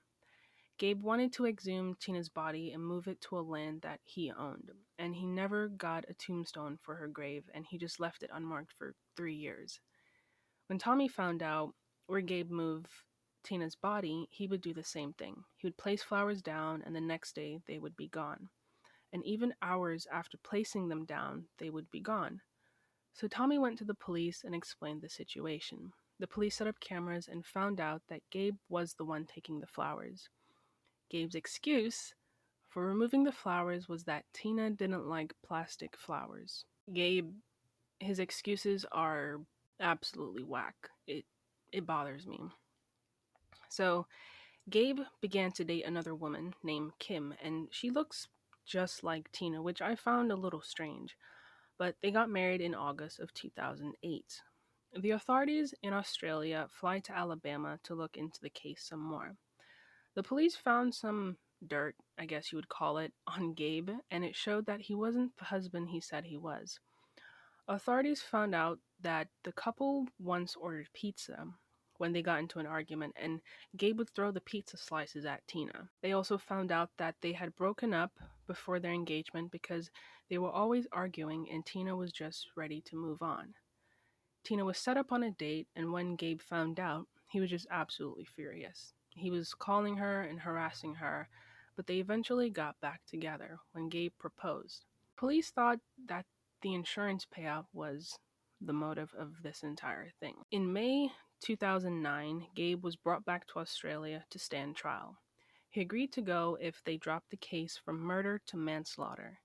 Gabe 0.79 1.03
wanted 1.03 1.33
to 1.33 1.47
exhume 1.47 1.95
Tina's 1.95 2.29
body 2.29 2.71
and 2.73 2.85
move 2.85 3.09
it 3.09 3.21
to 3.23 3.39
a 3.39 3.41
land 3.41 3.81
that 3.83 4.01
he 4.05 4.31
owned, 4.31 4.71
and 4.99 5.15
he 5.17 5.27
never 5.27 5.69
got 5.69 6.05
a 6.09 6.15
tombstone 6.15 6.79
for 6.83 6.97
her 6.97 7.09
grave, 7.09 7.45
and 7.55 7.65
he 7.67 7.79
just 7.79 7.99
left 7.99 8.23
it 8.23 8.31
unmarked 8.33 8.75
for 8.77 8.95
three 9.17 9.35
years. 9.35 9.81
When 10.67 10.79
Tommy 10.79 11.09
found 11.09 11.43
out 11.43 11.75
where 12.07 12.21
Gabe 12.21 12.51
moved 12.51 12.89
Tina's 13.47 13.77
body, 13.77 14.29
he 14.31 14.49
would 14.49 14.61
do 14.61 14.75
the 14.75 14.83
same 14.85 15.13
thing. 15.13 15.45
He 15.57 15.67
would 15.67 15.77
place 15.77 16.03
flowers 16.03 16.43
down, 16.43 16.83
and 16.85 16.95
the 16.95 17.01
next 17.01 17.35
day 17.35 17.61
they 17.67 17.79
would 17.79 17.97
be 17.97 18.09
gone. 18.09 18.49
And 19.13 19.25
even 19.25 19.55
hours 19.63 20.07
after 20.13 20.37
placing 20.39 20.89
them 20.89 21.05
down, 21.05 21.45
they 21.59 21.71
would 21.71 21.89
be 21.91 22.01
gone. 22.01 22.41
So 23.15 23.29
Tommy 23.29 23.59
went 23.59 23.79
to 23.79 23.85
the 23.85 23.95
police 23.95 24.43
and 24.45 24.55
explained 24.55 25.01
the 25.01 25.09
situation. 25.09 25.93
The 26.19 26.27
police 26.27 26.57
set 26.57 26.67
up 26.67 26.81
cameras 26.81 27.29
and 27.29 27.47
found 27.47 27.81
out 27.81 28.03
that 28.09 28.29
Gabe 28.31 28.57
was 28.69 28.95
the 28.95 29.05
one 29.05 29.25
taking 29.25 29.61
the 29.61 29.67
flowers. 29.67 30.29
Gabe's 31.09 31.35
excuse 31.35 32.15
for 32.69 32.85
removing 32.85 33.25
the 33.25 33.33
flowers 33.33 33.89
was 33.89 34.05
that 34.05 34.25
Tina 34.35 34.71
didn't 34.71 35.07
like 35.07 35.33
plastic 35.47 35.97
flowers. 35.97 36.65
Gabe, 36.93 37.31
his 38.01 38.19
excuses 38.19 38.85
are 38.93 39.41
absolutely 39.81 40.43
whack. 40.43 40.75
It 41.07 41.25
it 41.73 41.87
bothers 41.87 42.27
me. 42.27 42.39
So, 43.69 44.07
Gabe 44.69 45.01
began 45.21 45.53
to 45.53 45.65
date 45.65 45.85
another 45.85 46.15
woman 46.15 46.55
named 46.63 46.93
Kim, 46.99 47.35
and 47.43 47.69
she 47.71 47.91
looks 47.91 48.29
just 48.65 49.05
like 49.05 49.31
Tina, 49.33 49.63
which 49.63 49.81
I 49.81 49.95
found 49.95 50.33
a 50.33 50.37
little 50.37 50.61
strange. 50.61 51.17
But 51.79 51.97
they 52.03 52.11
got 52.11 52.31
married 52.31 52.61
in 52.61 52.75
August 52.75 53.21
of 53.21 53.33
2008. 53.35 54.43
The 54.99 55.11
authorities 55.11 55.75
in 55.83 55.93
Australia 55.93 56.69
fly 56.71 57.01
to 57.01 57.17
Alabama 57.17 57.79
to 57.85 57.95
look 57.95 58.17
into 58.17 58.41
the 58.41 58.51
case 58.51 58.83
some 58.89 59.01
more. 59.01 59.37
The 60.15 60.23
police 60.23 60.57
found 60.57 60.95
some 60.95 61.37
dirt, 61.67 61.95
I 62.19 62.27
guess 62.27 62.51
you 62.51 62.57
would 62.57 62.69
call 62.69 62.99
it, 62.99 63.13
on 63.27 63.53
Gabe, 63.53 63.91
and 64.11 64.25
it 64.25 64.35
showed 64.35 64.67
that 64.67 64.81
he 64.81 64.95
wasn't 64.95 65.37
the 65.37 65.45
husband 65.45 65.91
he 65.91 66.01
said 66.01 66.25
he 66.25 66.37
was. 66.37 66.81
Authorities 67.69 68.23
found 68.23 68.55
out 68.55 68.79
that 69.01 69.29
the 69.45 69.53
couple 69.53 70.07
once 70.19 70.57
ordered 70.57 70.89
pizza. 70.95 71.47
When 71.99 72.13
they 72.13 72.23
got 72.23 72.39
into 72.39 72.59
an 72.59 72.67
argument, 72.67 73.15
and 73.17 73.41
Gabe 73.77 73.99
would 73.99 74.11
throw 74.11 74.31
the 74.31 74.41
pizza 74.41 74.77
slices 74.77 75.25
at 75.25 75.47
Tina. 75.47 75.89
They 76.03 76.13
also 76.13 76.39
found 76.39 76.73
out 76.73 76.91
that 76.99 77.17
they 77.21 77.33
had 77.33 77.57
broken 77.57 77.95
up 77.95 78.13
before 78.47 78.79
their 78.79 78.93
engagement 78.93 79.51
because 79.51 79.91
they 80.29 80.39
were 80.39 80.51
always 80.51 80.87
arguing 80.93 81.49
and 81.51 81.65
Tina 81.65 81.97
was 81.97 82.13
just 82.13 82.49
ready 82.57 82.81
to 82.83 82.97
move 82.97 83.23
on. 83.23 83.55
Tina 84.45 84.65
was 84.65 84.79
set 84.79 84.97
up 84.97 85.11
on 85.11 85.25
a 85.25 85.31
date, 85.33 85.67
and 85.75 85.93
when 85.93 86.15
Gabe 86.15 86.41
found 86.41 86.79
out, 86.79 87.09
he 87.29 87.41
was 87.41 87.51
just 87.51 87.67
absolutely 87.71 88.25
furious. 88.25 88.95
He 89.11 89.31
was 89.31 89.55
calling 89.55 89.97
her 89.97 90.23
and 90.23 90.39
harassing 90.39 90.95
her, 90.95 91.29
but 91.75 91.87
they 91.87 91.97
eventually 91.97 92.51
got 92.51 92.81
back 92.81 93.01
together 93.07 93.59
when 93.73 93.89
Gabe 93.89 94.13
proposed. 94.19 94.85
Police 95.17 95.51
thought 95.51 95.81
that 96.07 96.27
the 96.63 96.75
insurance 96.75 97.27
payout 97.27 97.67
was 97.73 98.19
the 98.61 98.73
motive 98.73 99.13
of 99.19 99.43
this 99.43 99.63
entire 99.63 100.11
thing. 100.21 100.37
In 100.51 100.73
May 100.73 101.11
2009, 101.41 102.49
Gabe 102.55 102.83
was 102.83 102.97
brought 102.97 103.25
back 103.25 103.47
to 103.47 103.59
Australia 103.59 104.25
to 104.31 104.39
stand 104.39 104.77
trial. 104.77 105.19
He 105.69 105.81
agreed 105.81 106.13
to 106.13 106.23
go 106.23 106.57
if 106.61 106.83
they 106.85 106.97
dropped 106.97 107.31
the 107.31 107.37
case 107.37 107.79
from 107.85 108.01
murder 108.01 108.41
to 108.47 108.57
manslaughter. 108.57 109.41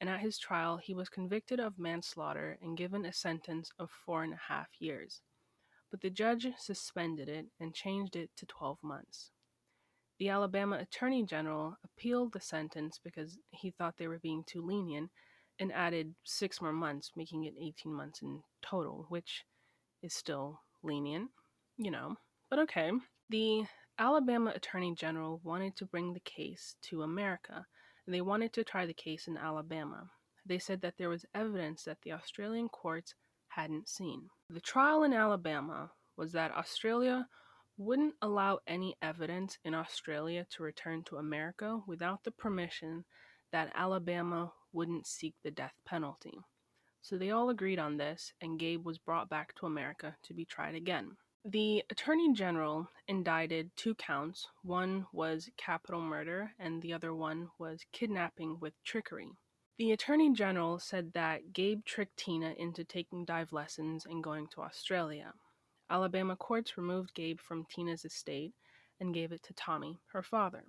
And 0.00 0.08
at 0.08 0.20
his 0.20 0.38
trial, 0.38 0.78
he 0.78 0.94
was 0.94 1.10
convicted 1.10 1.60
of 1.60 1.78
manslaughter 1.78 2.58
and 2.62 2.76
given 2.76 3.04
a 3.04 3.12
sentence 3.12 3.70
of 3.78 3.90
four 3.90 4.22
and 4.22 4.32
a 4.32 4.40
half 4.48 4.68
years. 4.78 5.20
But 5.90 6.00
the 6.00 6.10
judge 6.10 6.46
suspended 6.56 7.28
it 7.28 7.46
and 7.60 7.74
changed 7.74 8.16
it 8.16 8.30
to 8.36 8.46
12 8.46 8.78
months. 8.82 9.32
The 10.18 10.28
Alabama 10.30 10.76
Attorney 10.76 11.24
General 11.24 11.76
appealed 11.84 12.32
the 12.32 12.40
sentence 12.40 12.98
because 13.02 13.38
he 13.50 13.70
thought 13.70 13.96
they 13.98 14.08
were 14.08 14.18
being 14.18 14.44
too 14.46 14.64
lenient 14.64 15.10
and 15.58 15.72
added 15.72 16.14
six 16.24 16.62
more 16.62 16.72
months, 16.72 17.12
making 17.16 17.44
it 17.44 17.54
18 17.60 17.92
months 17.92 18.22
in 18.22 18.42
total, 18.62 19.06
which 19.08 19.44
is 20.02 20.14
still 20.14 20.60
lenient, 20.82 21.30
you 21.76 21.90
know, 21.90 22.16
but 22.48 22.58
okay. 22.60 22.90
The 23.28 23.64
Alabama 23.98 24.52
Attorney 24.54 24.94
General 24.94 25.40
wanted 25.44 25.76
to 25.76 25.86
bring 25.86 26.12
the 26.12 26.20
case 26.20 26.74
to 26.82 27.02
America, 27.02 27.66
they 28.06 28.20
wanted 28.20 28.52
to 28.54 28.64
try 28.64 28.86
the 28.86 28.94
case 28.94 29.28
in 29.28 29.36
Alabama. 29.36 30.10
They 30.44 30.58
said 30.58 30.80
that 30.80 30.94
there 30.98 31.08
was 31.08 31.26
evidence 31.34 31.84
that 31.84 31.98
the 32.02 32.12
Australian 32.12 32.68
courts 32.68 33.14
hadn't 33.48 33.88
seen. 33.88 34.30
The 34.48 34.60
trial 34.60 35.04
in 35.04 35.12
Alabama 35.12 35.92
was 36.16 36.32
that 36.32 36.56
Australia 36.56 37.28
wouldn't 37.76 38.14
allow 38.20 38.58
any 38.66 38.96
evidence 39.00 39.58
in 39.64 39.74
Australia 39.74 40.46
to 40.50 40.62
return 40.62 41.04
to 41.04 41.16
America 41.16 41.80
without 41.86 42.24
the 42.24 42.30
permission 42.30 43.04
that 43.52 43.72
Alabama 43.74 44.52
wouldn't 44.72 45.06
seek 45.06 45.34
the 45.42 45.50
death 45.50 45.74
penalty. 45.86 46.38
So 47.02 47.16
they 47.16 47.30
all 47.30 47.50
agreed 47.50 47.78
on 47.78 47.96
this, 47.96 48.32
and 48.40 48.58
Gabe 48.58 48.84
was 48.84 48.98
brought 48.98 49.28
back 49.28 49.54
to 49.56 49.66
America 49.66 50.16
to 50.24 50.34
be 50.34 50.44
tried 50.44 50.74
again. 50.74 51.16
The 51.44 51.82
Attorney 51.88 52.34
General 52.34 52.90
indicted 53.08 53.70
two 53.74 53.94
counts. 53.94 54.46
One 54.62 55.06
was 55.12 55.48
capital 55.56 56.02
murder, 56.02 56.52
and 56.58 56.82
the 56.82 56.92
other 56.92 57.14
one 57.14 57.48
was 57.58 57.86
kidnapping 57.92 58.60
with 58.60 58.74
trickery. 58.84 59.32
The 59.78 59.92
Attorney 59.92 60.34
General 60.34 60.78
said 60.78 61.14
that 61.14 61.54
Gabe 61.54 61.82
tricked 61.86 62.18
Tina 62.18 62.52
into 62.58 62.84
taking 62.84 63.24
dive 63.24 63.54
lessons 63.54 64.04
and 64.04 64.22
going 64.22 64.48
to 64.48 64.60
Australia. 64.60 65.32
Alabama 65.88 66.36
courts 66.36 66.76
removed 66.76 67.14
Gabe 67.14 67.40
from 67.40 67.64
Tina's 67.64 68.04
estate 68.04 68.52
and 69.00 69.14
gave 69.14 69.32
it 69.32 69.42
to 69.44 69.54
Tommy, 69.54 69.98
her 70.12 70.22
father. 70.22 70.64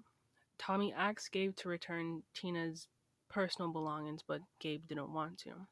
Tommy 0.58 0.94
asked 0.94 1.34
Gabe 1.34 1.58
to 1.58 1.68
return 1.68 2.24
Tina's 2.34 2.88
personal 3.30 3.74
belongings, 3.74 4.24
but 4.26 4.40
Gabe 4.62 4.88
didn't 4.88 5.14
want 5.14 5.38
to. 5.40 5.68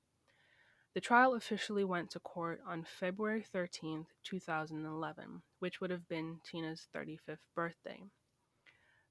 The 0.95 1.01
trial 1.01 1.35
officially 1.35 1.83
went 1.83 2.09
to 2.11 2.19
court 2.19 2.61
on 2.67 2.83
February 2.83 3.43
13, 3.43 4.07
2011, 4.23 5.41
which 5.59 5.79
would 5.79 5.91
have 5.91 6.07
been 6.07 6.39
Tina's 6.43 6.87
35th 6.95 7.37
birthday. 7.55 8.01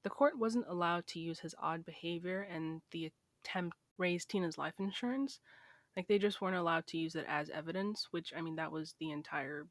The 0.03 0.11
court 0.11 0.38
wasn't 0.38 0.67
allowed 0.69 1.07
to 1.09 1.21
use 1.21 1.41
his 1.41 1.55
odd 1.61 1.85
behavior 1.85 2.43
and 2.43 2.83
the 2.91 3.12
attempt 3.45 3.77
raise 3.97 4.25
Tina's 4.25 4.59
life 4.59 4.75
insurance. 4.79 5.41
Like 5.97 6.09
they 6.09 6.19
just 6.19 6.41
weren't 6.41 6.57
allowed 6.57 6.87
to 6.88 6.99
use 6.99 7.14
it 7.14 7.27
as 7.29 7.51
evidence, 7.51 8.09
which 8.11 8.33
I 8.37 8.41
mean 8.41 8.57
that 8.57 8.73
was 8.73 8.95
the 8.99 9.11
entire 9.11 9.67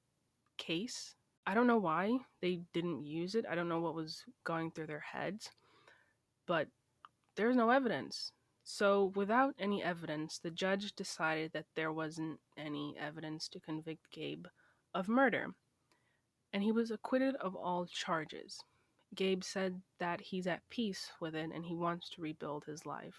case. 0.57 1.15
I 1.45 1.53
don't 1.53 1.67
know 1.67 1.77
why 1.77 2.19
they 2.41 2.61
didn't 2.73 3.05
use 3.05 3.35
it. 3.35 3.45
I 3.49 3.55
don't 3.55 3.69
know 3.69 3.79
what 3.79 3.95
was 3.95 4.23
going 4.43 4.71
through 4.71 4.87
their 4.87 4.99
heads. 5.11 5.49
But 6.45 6.67
there's 7.35 7.55
no 7.55 7.69
evidence. 7.69 8.31
So, 8.69 9.13
without 9.15 9.55
any 9.57 9.81
evidence, 9.81 10.39
the 10.39 10.51
judge 10.51 10.91
decided 10.91 11.53
that 11.53 11.67
there 11.77 11.93
wasn't 11.93 12.41
any 12.57 12.97
evidence 12.99 13.47
to 13.49 13.61
convict 13.61 14.11
Gabe 14.11 14.47
of 14.93 15.07
murder, 15.07 15.55
and 16.51 16.61
he 16.61 16.73
was 16.73 16.91
acquitted 16.91 17.35
of 17.35 17.55
all 17.55 17.85
charges. 17.85 18.59
Gabe 19.15 19.41
said 19.41 19.81
that 19.99 20.19
he's 20.19 20.47
at 20.47 20.67
peace 20.69 21.09
with 21.21 21.33
it 21.33 21.49
and 21.53 21.63
he 21.63 21.77
wants 21.77 22.09
to 22.09 22.21
rebuild 22.21 22.65
his 22.65 22.85
life, 22.85 23.15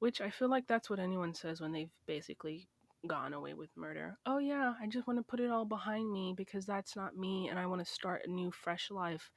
which 0.00 0.20
I 0.20 0.30
feel 0.30 0.48
like 0.50 0.66
that's 0.66 0.90
what 0.90 0.98
anyone 0.98 1.32
says 1.32 1.60
when 1.60 1.70
they've 1.70 1.94
basically 2.08 2.66
gone 3.06 3.34
away 3.34 3.54
with 3.54 3.70
murder. 3.76 4.18
Oh, 4.26 4.38
yeah, 4.38 4.74
I 4.82 4.88
just 4.88 5.06
want 5.06 5.20
to 5.20 5.22
put 5.22 5.38
it 5.38 5.48
all 5.48 5.64
behind 5.64 6.10
me 6.10 6.34
because 6.36 6.66
that's 6.66 6.96
not 6.96 7.16
me 7.16 7.46
and 7.48 7.56
I 7.56 7.66
want 7.66 7.86
to 7.86 7.92
start 7.92 8.22
a 8.26 8.30
new, 8.30 8.50
fresh 8.50 8.90
life. 8.90 9.30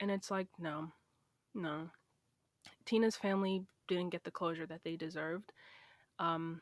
And 0.00 0.10
it's 0.10 0.28
like, 0.28 0.48
no, 0.58 0.88
no. 1.54 1.90
Tina's 2.84 3.16
family 3.16 3.64
didn't 3.88 4.10
get 4.10 4.24
the 4.24 4.30
closure 4.30 4.66
that 4.66 4.80
they 4.84 4.96
deserved. 4.96 5.52
Um, 6.18 6.60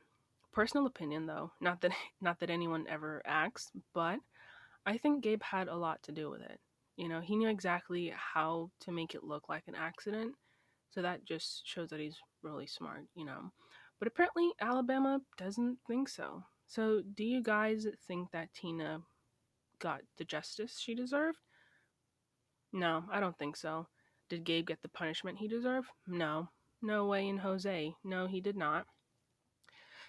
personal 0.53 0.87
opinion, 0.87 1.27
though, 1.27 1.53
not 1.61 1.81
that 1.83 1.93
not 2.21 2.41
that 2.41 2.51
anyone 2.51 2.87
ever 2.89 3.23
asked, 3.27 3.73
but 3.95 4.19
I 4.87 4.99
think 4.99 5.23
Gabe 5.23 5.43
had 5.43 5.69
a 5.69 5.77
lot 5.77 6.03
to 6.05 6.13
do 6.13 6.31
with 6.31 6.43
it. 6.43 6.61
You 6.97 7.09
know, 7.09 7.21
he 7.21 7.37
knew 7.37 7.49
exactly 7.49 8.13
how 8.17 8.71
to 8.81 8.93
make 8.93 9.15
it 9.15 9.25
look 9.25 9.49
like 9.49 9.65
an 9.67 9.75
accident, 9.75 10.35
so 10.91 11.03
that 11.03 11.25
just 11.25 11.63
shows 11.65 11.91
that 11.91 12.01
he's 12.01 12.19
really 12.43 12.67
smart. 12.67 13.07
You 13.15 13.25
know, 13.25 13.51
but 13.99 14.09
apparently 14.09 14.51
Alabama 14.61 15.21
doesn't 15.39 15.79
think 15.87 16.09
so. 16.09 16.45
So, 16.67 17.03
do 17.15 17.25
you 17.25 17.43
guys 17.43 17.87
think 18.07 18.31
that 18.31 18.53
Tina 18.55 19.01
got 19.79 20.01
the 20.17 20.25
justice 20.25 20.79
she 20.79 20.95
deserved? 20.95 21.39
No, 22.73 23.05
I 23.13 23.21
don't 23.21 23.39
think 23.39 23.57
so. 23.57 23.89
Did 24.31 24.45
Gabe 24.45 24.67
get 24.67 24.81
the 24.81 24.89
punishment 24.89 25.39
he 25.39 25.49
deserved? 25.49 25.89
No. 26.07 26.49
No 26.83 27.07
way 27.07 27.29
in 27.29 27.39
Jose. 27.39 27.95
No, 28.03 28.27
he 28.27 28.41
did 28.41 28.57
not. 28.57 28.87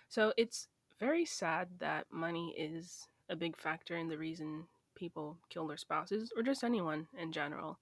So 0.10 0.34
it's 0.38 0.68
very 1.00 1.26
sad 1.26 1.70
that 1.80 2.08
money 2.12 2.54
is 2.58 3.08
a 3.30 3.36
big 3.36 3.58
factor 3.58 3.96
in 3.96 4.10
the 4.10 4.18
reason 4.18 4.66
people 4.96 5.38
kill 5.50 5.68
their 5.68 5.78
spouses 5.78 6.32
or 6.36 6.44
just 6.44 6.64
anyone 6.64 7.08
in 7.18 7.32
general. 7.32 7.80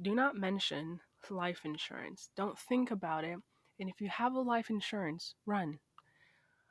Do 0.00 0.14
not 0.14 0.36
mention 0.36 1.00
life 1.28 1.60
insurance. 1.64 2.30
Don't 2.36 2.58
think 2.58 2.90
about 2.90 3.24
it. 3.24 3.38
And 3.78 3.88
if 3.88 4.00
you 4.00 4.08
have 4.08 4.34
a 4.34 4.40
life 4.40 4.70
insurance, 4.70 5.34
run. 5.46 5.78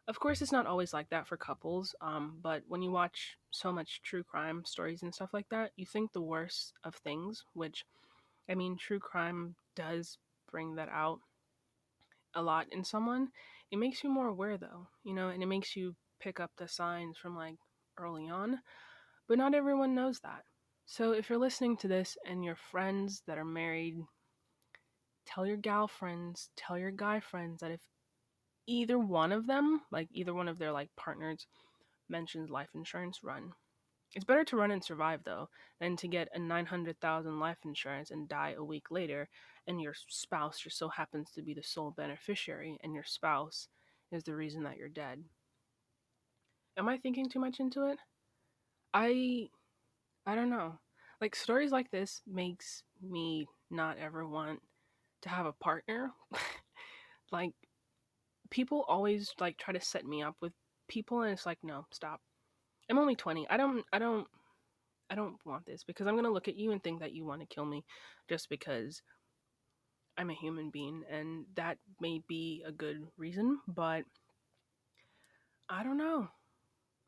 Of 0.08 0.20
course, 0.20 0.42
it's 0.42 0.52
not 0.52 0.66
always 0.66 0.94
like 0.94 1.10
that 1.10 1.28
for 1.28 1.38
couples, 1.38 1.94
um, 2.02 2.40
but 2.42 2.64
when 2.68 2.82
you 2.82 2.90
watch 2.90 3.38
so 3.52 3.72
much 3.72 4.02
true 4.02 4.24
crime 4.24 4.64
stories 4.66 5.04
and 5.04 5.14
stuff 5.14 5.30
like 5.34 5.48
that, 5.50 5.72
you 5.76 5.86
think 5.86 6.12
the 6.12 6.22
worst 6.22 6.74
of 6.84 6.96
things, 6.96 7.44
which, 7.54 7.86
I 8.50 8.56
mean, 8.56 8.76
true 8.76 9.00
crime 9.00 9.56
does 9.76 10.18
bring 10.52 10.76
that 10.76 10.90
out 10.90 11.20
a 12.36 12.42
lot 12.42 12.68
in 12.72 12.84
someone, 12.84 13.30
it 13.72 13.78
makes 13.78 14.04
you 14.04 14.10
more 14.10 14.28
aware 14.28 14.58
though, 14.58 14.88
you 15.04 15.14
know, 15.14 15.30
and 15.30 15.42
it 15.44 15.48
makes 15.48 15.76
you 15.76 15.96
pick 16.20 16.40
up 16.40 16.52
the 16.58 16.68
signs 16.68 17.18
from 17.18 17.36
like 17.36 17.56
early 17.98 18.30
on. 18.30 18.60
But 19.28 19.38
not 19.38 19.54
everyone 19.54 19.96
knows 19.96 20.20
that. 20.22 20.44
So 20.86 21.12
if 21.12 21.30
you're 21.30 21.38
listening 21.38 21.78
to 21.78 21.88
this 21.88 22.18
and 22.26 22.44
your 22.44 22.56
friends 22.56 23.22
that 23.28 23.38
are 23.38 23.46
married, 23.46 23.96
tell 25.26 25.46
your 25.46 25.58
gal 25.58 25.88
friends, 25.88 26.50
tell 26.58 26.78
your 26.78 26.92
guy 26.92 27.20
friends 27.20 27.62
that 27.62 27.72
if 27.72 27.82
either 28.66 28.98
one 28.98 29.32
of 29.32 29.46
them, 29.46 29.82
like 29.92 30.08
either 30.12 30.34
one 30.34 30.48
of 30.48 30.58
their 30.58 30.72
like 30.72 30.90
partners 30.98 31.46
mentions 32.10 32.50
life 32.50 32.70
insurance, 32.74 33.20
run. 33.24 33.52
It's 34.16 34.26
better 34.26 34.44
to 34.46 34.58
run 34.58 34.72
and 34.72 34.84
survive 34.84 35.24
though 35.24 35.50
than 35.80 35.96
to 35.98 36.08
get 36.08 36.30
a 36.34 36.40
900,000 36.40 37.40
life 37.40 37.60
insurance 37.64 38.12
and 38.12 38.28
die 38.28 38.56
a 38.58 38.64
week 38.64 38.90
later 38.90 39.30
and 39.68 39.80
your 39.80 39.94
spouse 40.08 40.60
just 40.60 40.78
so 40.78 40.90
happens 40.90 41.32
to 41.32 41.44
be 41.44 41.54
the 41.54 41.62
sole 41.64 41.92
beneficiary 41.92 42.78
and 42.84 42.94
your 42.94 43.04
spouse 43.04 43.68
is 44.12 44.24
the 44.24 44.36
reason 44.36 44.64
that 44.64 44.78
you're 44.78 44.90
dead. 44.90 45.24
Am 46.78 46.90
I 46.90 46.98
thinking 46.98 47.30
too 47.30 47.40
much 47.40 47.60
into 47.60 47.86
it? 47.88 48.00
I 48.94 49.50
I 50.26 50.36
don't 50.36 50.50
know. 50.50 50.80
Like 51.22 51.36
stories 51.36 51.72
like 51.72 51.92
this 51.92 52.22
makes 52.26 52.84
me 53.02 53.48
not 53.70 53.98
ever 53.98 54.28
want 54.28 54.62
to 55.22 55.30
have 55.30 55.46
a 55.46 55.54
partner. 55.54 56.12
like 57.32 57.54
people 58.50 58.86
always 58.88 59.34
like 59.40 59.58
try 59.58 59.74
to 59.74 59.82
set 59.82 60.06
me 60.06 60.24
up 60.24 60.36
with 60.42 60.54
people 60.88 61.22
and 61.22 61.32
it's 61.32 61.46
like 61.46 61.60
no, 61.64 61.86
stop. 61.92 62.22
I'm 62.90 62.98
only 62.98 63.16
20. 63.16 63.48
I 63.50 63.58
don't 63.58 63.86
I 63.94 64.00
don't 64.00 64.28
I 65.10 65.16
don't 65.16 65.38
want 65.46 65.66
this 65.66 65.84
because 65.84 66.08
I'm 66.08 66.14
going 66.16 66.26
to 66.26 66.32
look 66.32 66.48
at 66.48 66.56
you 66.58 66.72
and 66.72 66.84
think 66.84 67.00
that 67.00 67.14
you 67.14 67.26
want 67.26 67.42
to 67.42 67.48
kill 67.48 67.66
me 67.66 67.84
just 68.28 68.50
because 68.50 69.02
I'm 70.18 70.30
a 70.30 70.36
human 70.36 70.70
being 70.70 71.04
and 71.10 71.46
that 71.56 71.78
may 72.00 72.22
be 72.28 72.64
a 72.66 72.72
good 72.72 73.08
reason, 73.18 73.60
but 73.68 74.04
I 75.70 75.84
don't 75.84 75.98
know. 75.98 76.28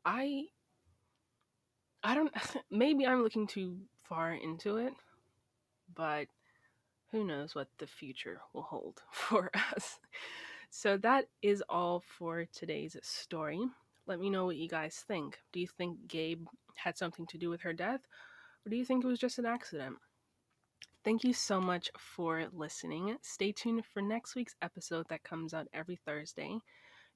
I 0.06 0.46
I 2.04 2.16
don't 2.16 2.34
maybe 2.72 3.06
I'm 3.06 3.24
looking 3.24 3.48
too 3.48 3.78
far 4.04 4.34
into 4.34 4.78
it, 4.78 4.94
but 5.96 6.28
who 7.12 7.26
knows 7.26 7.56
what 7.56 7.68
the 7.78 7.88
future 7.88 8.42
will 8.54 8.64
hold 8.64 9.02
for 9.12 9.52
us. 9.76 10.00
So 10.70 10.98
that 10.98 11.26
is 11.42 11.64
all 11.70 12.04
for 12.18 12.46
today's 12.46 12.96
story. 13.02 13.60
Let 14.08 14.20
me 14.20 14.30
know 14.30 14.46
what 14.46 14.58
you 14.58 14.68
guys 14.68 15.04
think. 15.08 15.38
Do 15.54 15.60
you 15.60 15.68
think 15.68 16.08
Gabe 16.08 16.46
had 16.76 16.98
something 16.98 17.26
to 17.28 17.38
do 17.38 17.50
with 17.50 17.62
her 17.62 17.74
death, 17.74 18.02
or 18.66 18.70
do 18.70 18.76
you 18.76 18.86
think 18.86 19.04
it 19.04 19.08
was 19.08 19.20
just 19.20 19.40
an 19.40 19.46
accident? 19.46 19.98
Thank 21.04 21.24
you 21.24 21.34
so 21.34 21.60
much 21.60 21.90
for 21.98 22.46
listening. 22.54 23.18
Stay 23.22 23.52
tuned 23.52 23.84
for 23.86 24.02
next 24.02 24.36
week's 24.36 24.56
episode 24.62 25.08
that 25.10 25.24
comes 25.24 25.54
out 25.54 25.68
every 25.74 25.96
Thursday. 25.96 26.50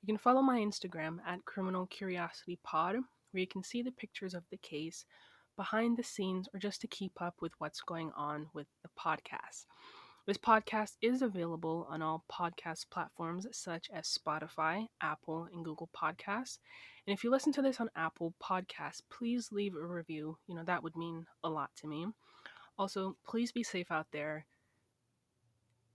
You 0.02 0.08
can 0.08 0.18
follow 0.18 0.42
my 0.42 0.60
Instagram 0.60 1.18
at 1.26 1.46
Criminal 1.46 1.86
Curiosity 1.88 2.60
Pod, 2.64 2.96
where 2.96 3.42
you 3.42 3.48
can 3.48 3.64
see 3.64 3.82
the 3.82 3.92
pictures 3.92 4.34
of 4.34 4.44
the 4.50 4.58
case, 4.58 5.06
behind 5.56 5.98
the 5.98 6.04
scenes, 6.04 6.48
or 6.54 6.60
just 6.60 6.82
to 6.82 6.88
keep 6.88 7.22
up 7.22 7.36
with 7.42 7.54
what's 7.60 7.82
going 7.82 8.12
on 8.16 8.48
with 8.54 8.68
the 8.84 8.90
podcast. 9.00 9.66
This 10.28 10.38
podcast 10.40 10.94
is 11.04 11.22
available 11.22 11.86
on 11.88 12.02
all 12.02 12.26
podcast 12.32 12.90
platforms 12.90 13.46
such 13.52 13.92
as 13.94 14.08
Spotify, 14.08 14.88
Apple, 15.00 15.48
and 15.54 15.64
Google 15.64 15.88
Podcasts. 15.96 16.58
And 17.06 17.16
if 17.16 17.24
you 17.24 17.30
listen 17.30 17.54
to 17.54 17.62
this 17.62 17.80
on 17.80 17.92
Apple 17.96 18.34
Podcasts, 18.44 19.04
please 19.12 19.52
leave 19.52 19.76
a 19.76 19.86
review. 19.86 20.40
You 20.48 20.56
know, 20.56 20.64
that 20.64 20.82
would 20.82 20.96
mean 20.96 21.28
a 21.44 21.50
lot 21.50 21.70
to 21.82 21.88
me. 21.88 22.08
Also, 22.76 23.16
please 23.24 23.52
be 23.52 23.62
safe 23.62 23.92
out 23.92 24.08
there. 24.12 24.48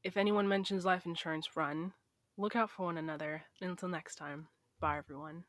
If 0.05 0.17
anyone 0.17 0.47
mentions 0.47 0.85
life 0.85 1.07
insurance, 1.07 1.57
run. 1.57 1.93
Look 2.37 2.55
out 2.55 2.71
for 2.71 2.85
one 2.85 2.99
another. 2.99 3.43
And 3.61 3.71
until 3.71 3.89
next 3.89 4.15
time, 4.15 4.47
bye 4.79 4.99
everyone. 4.99 5.43